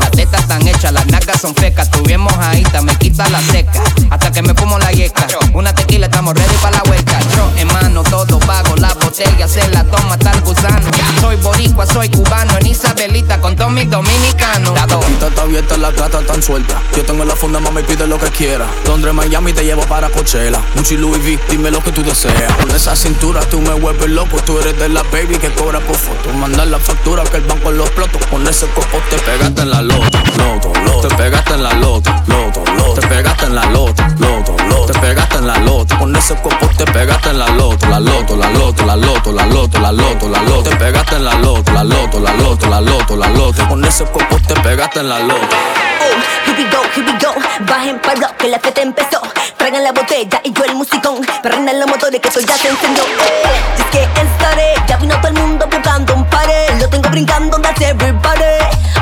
Las 0.01 0.11
tetas 0.13 0.43
están 0.43 0.67
hechas, 0.67 0.93
las 0.93 1.07
nalgas 1.07 1.41
son 1.41 1.55
fecas. 1.55 1.91
Tu 1.91 2.03
bien 2.03 2.21
mojadita, 2.21 2.81
me 2.81 2.97
quita 2.97 3.29
la 3.29 3.41
seca. 3.43 3.83
Hasta 4.11 4.33
que 4.33 4.43
me 4.43 4.55
fumo 4.55 4.79
la 4.79 4.91
yeca. 4.91 5.27
Una 5.53 5.75
tequila, 5.75 6.07
estamos 6.07 6.35
ready 6.35 6.55
para 6.63 6.79
la 6.79 6.83
hueca. 6.91 7.19
Yo 7.37 7.53
en 7.61 7.69
mano, 7.69 8.03
todo 8.03 8.39
pago. 8.41 8.75
La 8.77 8.95
botella 8.95 9.47
se 9.47 9.69
la 9.69 9.85
toma 9.85 10.15
hasta 10.15 10.33
el 10.33 10.41
gusano. 10.41 10.91
Soy 11.21 11.37
boricua, 11.37 11.87
soy 11.87 12.09
cubano. 12.09 12.57
En 12.59 12.69
Isabelita 12.69 13.41
con 13.41 13.55
todos 13.55 13.71
mis 13.71 13.89
dominicanos. 13.91 14.75
La 14.75 14.87
pista 14.87 15.29
está 15.29 15.43
abierta, 15.43 15.77
la 15.77 15.91
gata 15.91 16.25
tan 16.25 16.43
suelta. 16.43 16.81
Yo 16.97 17.05
tengo 17.05 17.25
la 17.25 17.37
funda, 17.37 17.61
mami, 17.61 17.83
pide 17.83 18.07
lo 18.07 18.19
que 18.19 18.31
quiera. 18.31 18.67
Londres, 18.87 19.13
Miami, 19.13 19.53
te 19.53 19.63
llevo 19.63 19.83
para 19.83 20.09
Coachella. 20.09 20.61
Gucci, 20.75 20.97
Louis 20.97 21.23
V, 21.23 21.39
dime 21.51 21.71
lo 21.71 21.83
que 21.83 21.93
tú 21.93 21.98
Con 21.99 22.71
esa 22.71 22.95
cintura 22.95 23.41
tú 23.41 23.61
me 23.61 23.73
vuelves 23.73 24.09
loco. 24.09 24.37
Tú 24.47 24.57
eres 24.61 24.79
de 24.79 24.89
la 24.89 25.03
baby 25.05 25.37
que 25.37 25.51
cobra 25.51 25.81
por 25.81 25.97
foto. 25.97 26.33
Mandar 26.33 26.69
la 26.69 26.79
factura 26.79 27.25
que 27.25 27.39
el 27.39 27.43
banco 27.43 27.73
los 27.73 27.89
exploto. 27.89 28.21
Con 28.31 28.47
ese 28.47 28.69
copo 28.69 28.99
te 29.11 29.19
pegaste 29.19 29.63
en 29.63 29.71
la 29.71 29.83
loto. 29.83 30.19
Loto, 30.37 30.73
loto. 30.85 31.09
Te 31.09 31.15
pegaste 31.17 31.55
en 31.55 31.63
la 31.65 31.73
loto. 31.73 32.11
Loto, 32.29 32.65
loto. 32.77 33.01
Te 33.01 33.07
pegaste 33.09 33.47
en 33.47 33.55
la 33.57 33.67
loto. 33.67 34.05
Loto, 34.19 34.57
Te 34.87 34.99
pegaste 34.99 35.37
en 35.37 35.47
la 35.47 35.59
loto. 35.59 35.99
Con 35.99 36.15
ese 36.17 36.35
copo 36.37 36.67
te 36.77 36.85
pegaste 36.85 37.31
en 37.31 37.39
la 37.39 37.49
loto. 37.49 37.87
La 37.89 38.01
loto, 38.01 38.37
la 38.37 38.51
loto, 38.51 38.85
la 38.85 38.97
loto, 38.97 39.33
la 39.33 39.47
loto, 39.47 39.81
la 39.81 39.93
loto, 39.93 40.29
la 40.29 40.43
loto. 40.43 40.71
Te 40.71 40.77
pegaste 40.77 41.17
en 41.17 41.25
la 41.25 41.35
loto. 41.35 41.73
La 41.73 41.85
loto, 41.85 42.21
la 42.21 42.33
loto, 42.35 42.67
la 42.69 42.81
loto, 42.81 43.17
la 43.17 43.29
loto. 43.29 43.69
Con 43.69 43.85
ese 43.85 44.05
copo 44.05 44.37
te 44.47 44.55
pegaste 44.61 45.01
en 45.01 45.09
la 45.09 45.19
loto. 45.21 45.57
Oh, 46.01 46.47
here 46.47 46.57
we 46.57 46.65
go, 46.71 46.83
here 46.95 47.05
we 47.05 47.13
go. 47.19 47.35
Bajen 47.67 47.99
paro 48.01 48.29
que 48.39 48.49
la 48.49 48.59
fiesta 48.59 48.83
empezó. 48.83 49.21
Traigan 49.57 49.83
la 49.83 49.93
botella 49.93 50.41
y 50.45 50.53
yo 50.53 50.65
el 50.65 50.75
musicón. 50.75 51.21
Perrenan 51.43 51.79
los 51.81 51.89
motores 51.89 52.21
que 52.21 52.29
esto 52.29 52.41
ya 52.41 52.57
se 52.57 52.69
encendió. 52.69 53.03
Eh, 53.03 53.43
es 53.79 53.85
que 53.87 54.03
estaré, 54.21 54.75
ya 54.87 54.97
vino 54.97 55.17
todo 55.17 55.29
el 55.29 55.35
mundo 55.35 55.67
buscando 55.71 56.15
un 56.15 56.25
pare. 56.27 56.79
Lo 56.81 56.89
tengo 56.89 57.09
brincando, 57.11 57.59
that's 57.61 57.81
everybody. 57.81 58.45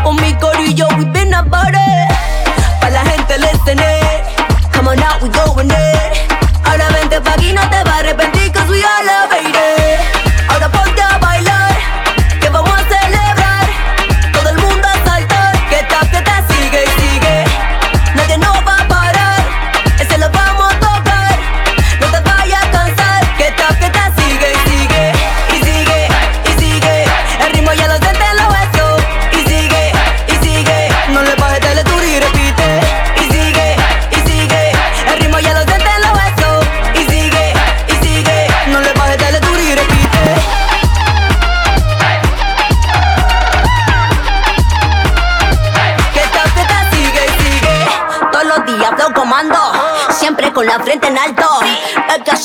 Con 0.02 0.16
mi 0.16 0.34
corillo, 0.34 0.88
we 0.96 1.04
been 1.06 1.34
a 1.34 1.44
party. 1.44 1.95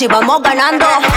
Vamos 0.07 0.41
ganando. 0.41 1.10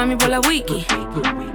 mami 0.00 0.16
por 0.16 0.30
la 0.30 0.40
wiki. 0.40 0.86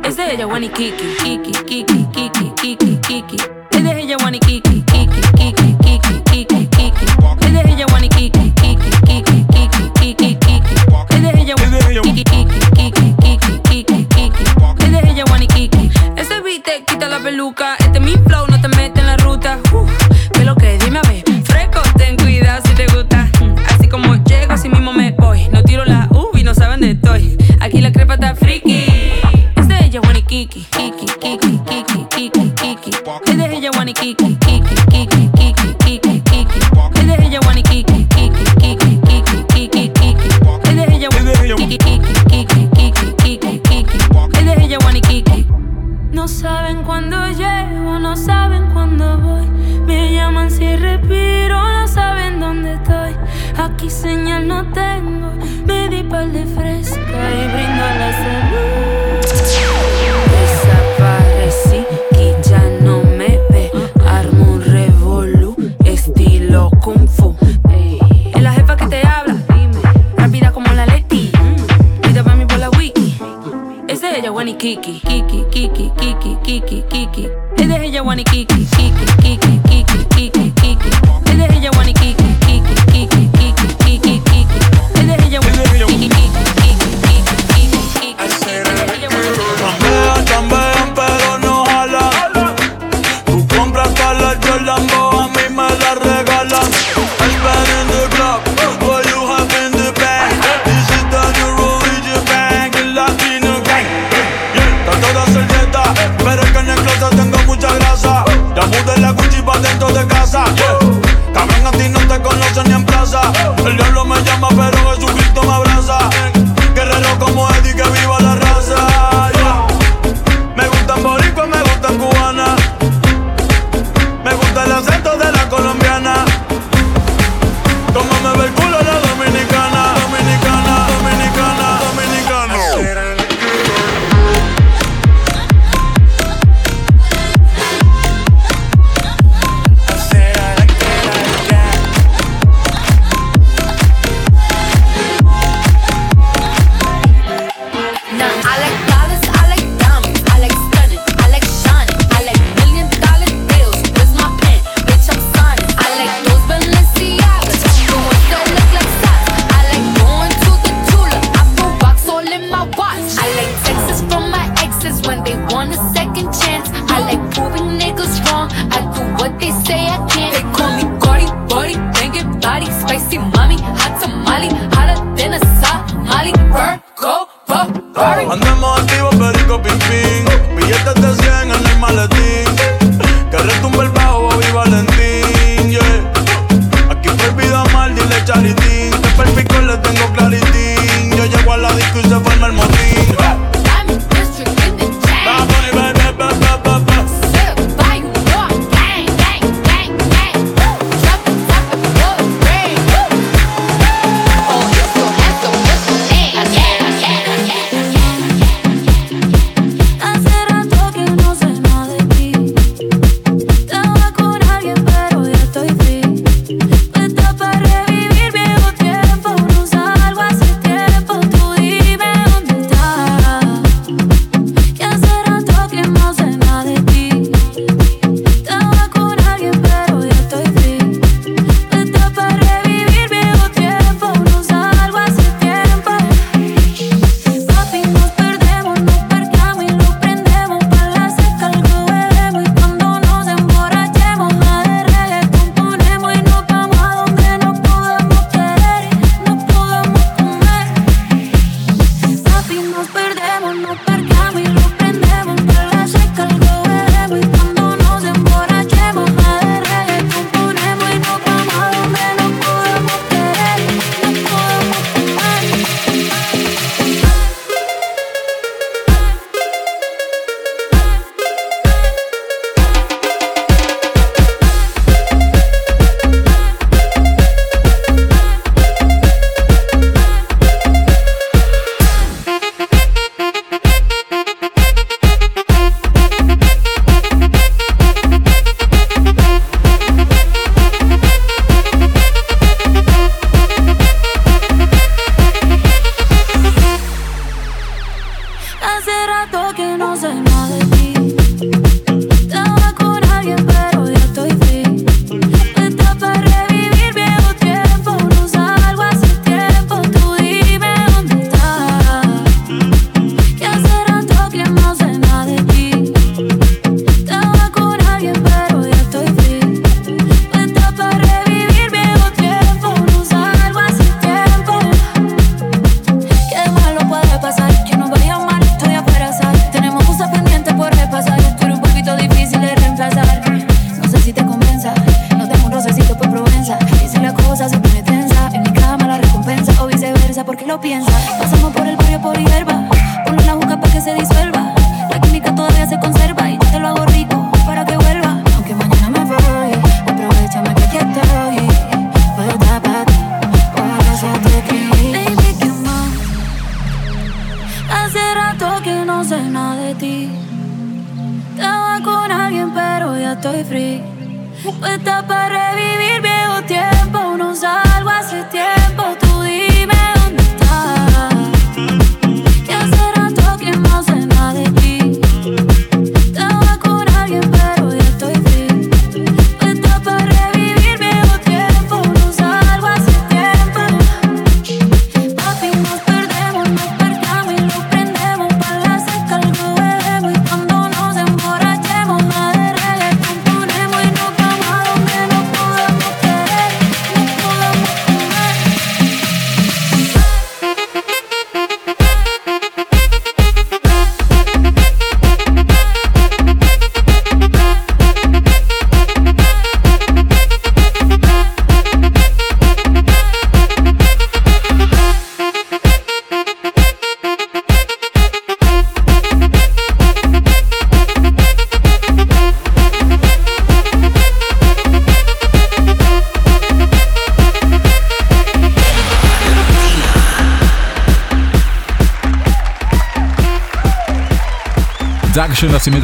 Es 0.03 0.17
de 0.17 0.35
ella, 0.35 0.45
Wani 0.45 0.69
Kiki, 0.69 1.15
Kiki, 1.17 1.51
Kiki, 1.65 2.05
Kiki, 2.13 2.51
Kiki, 2.55 2.97
Kiki. 2.97 3.37
Es 3.71 3.83
de 3.83 4.01
ella, 4.01 4.17
Wani 4.23 4.39
Kiki, 4.39 4.83
Kiki, 4.83 5.21
Kiki, 5.35 5.75
Kiki, 5.81 6.21
Kiki, 6.25 6.67
Kiki. 6.67 7.05
Es 7.41 7.53
de 7.53 7.61
ella, 7.71 7.85
Wani 7.91 8.07
Kiki, 8.07 8.51
Kiki, 8.61 8.89
Kiki, 9.07 9.45
Kiki, 9.51 9.89
Kiki, 9.95 10.35
Kiki. 10.35 10.75
Es 11.09 11.21
de 11.23 11.29
ella, 11.41 11.55
Kiki, 11.55 12.23
Kiki, 12.23 12.59
Kiki, 12.75 13.15
Kiki, 13.23 13.61
Kiki, 13.63 14.05
Kiki. 14.05 14.43
Es 14.77 14.91
de 14.91 15.09
ella, 15.09 15.23
Wani 15.31 15.47
Kiki. 15.47 15.89
Ese 16.15 16.41
beat 16.41 16.63
te 16.63 16.83
quita 16.85 17.07
la 17.07 17.19
peluca, 17.19 17.75
este 17.79 17.97
es 17.97 18.03
mi 18.03 18.15
flow 18.27 18.44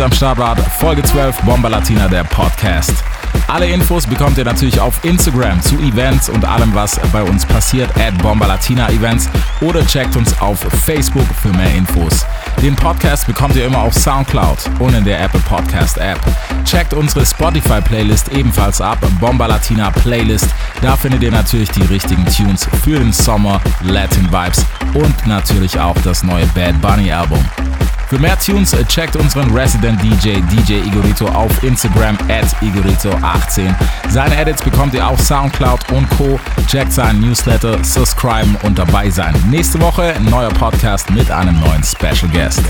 mit 0.02 0.06
am 0.06 0.14
Start 0.14 0.38
wart. 0.40 0.60
Folge 0.80 1.04
12, 1.04 1.42
Bomba 1.42 1.68
Latina, 1.68 2.08
der 2.08 2.24
Podcast. 2.24 2.94
Alle 3.48 3.68
Infos 3.68 4.08
bekommt 4.08 4.38
ihr 4.38 4.46
natürlich 4.46 4.80
auf 4.80 5.04
Instagram 5.04 5.62
zu 5.62 5.76
Events 5.76 6.28
und 6.30 6.44
allem, 6.44 6.74
was 6.74 7.00
bei 7.12 7.22
uns 7.22 7.46
passiert, 7.46 7.90
at 7.98 8.18
Bomba 8.20 8.48
Latina 8.48 8.90
Events 8.90 9.30
oder 9.60 9.86
checkt 9.86 10.16
uns 10.16 10.40
auf 10.42 10.60
Facebook 10.86 11.28
für 11.42 11.50
mehr 11.50 11.74
Infos. 11.76 12.26
Den 12.62 12.76
Podcast 12.76 13.28
bekommt 13.28 13.56
ihr 13.56 13.66
immer 13.66 13.80
auf 13.80 13.94
Soundcloud 13.94 14.58
und 14.80 14.96
in 14.96 15.04
der 15.04 15.22
Apple 15.22 15.42
Podcast 15.42 15.98
App. 15.98 16.20
Checkt 16.66 16.94
unsere 16.94 17.26
Spotify 17.26 17.82
Playlist 17.82 18.30
ebenfalls 18.30 18.82
ab, 18.82 18.98
Bomba 19.20 19.46
Latina 19.46 19.92
Playlist. 19.92 20.48
Da 20.82 20.96
findet 20.96 21.22
ihr 21.22 21.32
natürlich 21.32 21.70
die 21.70 21.84
richtigen 21.84 22.26
Tunes 22.26 22.68
für 22.84 22.98
den 22.98 23.14
Sommer, 23.14 23.62
Latin 23.82 24.32
Vibes 24.32 24.66
und 24.94 25.28
natürlich 25.28 25.80
auch 25.80 25.98
das 26.04 26.24
neue 26.24 26.48
Bad 26.48 26.82
Bunny 26.82 27.12
Album. 27.12 27.46
Für 28.12 28.20
mehr 28.20 28.38
Tunes 28.38 28.74
äh, 28.74 28.84
checkt 28.84 29.16
unseren 29.16 29.50
Resident 29.58 30.04
DJ 30.04 30.42
DJ 30.52 30.86
Igorito 30.86 31.28
auf 31.28 31.64
Instagram 31.64 32.18
at 32.28 32.46
Igorito18. 32.62 33.74
Seine 34.10 34.36
Edits 34.36 34.62
bekommt 34.62 34.94
ihr 34.94 35.08
auf 35.08 35.18
Soundcloud 35.22 35.90
und 35.94 36.10
Co. 36.10 36.38
Checkt 36.68 36.92
seinen 36.92 37.22
Newsletter, 37.22 37.82
subscriben 37.86 38.58
und 38.64 38.78
dabei 38.78 39.10
sein. 39.10 39.34
Nächste 39.50 39.80
Woche 39.80 40.14
ein 40.14 40.26
neuer 40.26 40.50
Podcast 40.50 41.10
mit 41.10 41.32
einem 41.32 41.58
neuen 41.62 41.86
Special 41.86 42.30
Guest. 42.34 42.62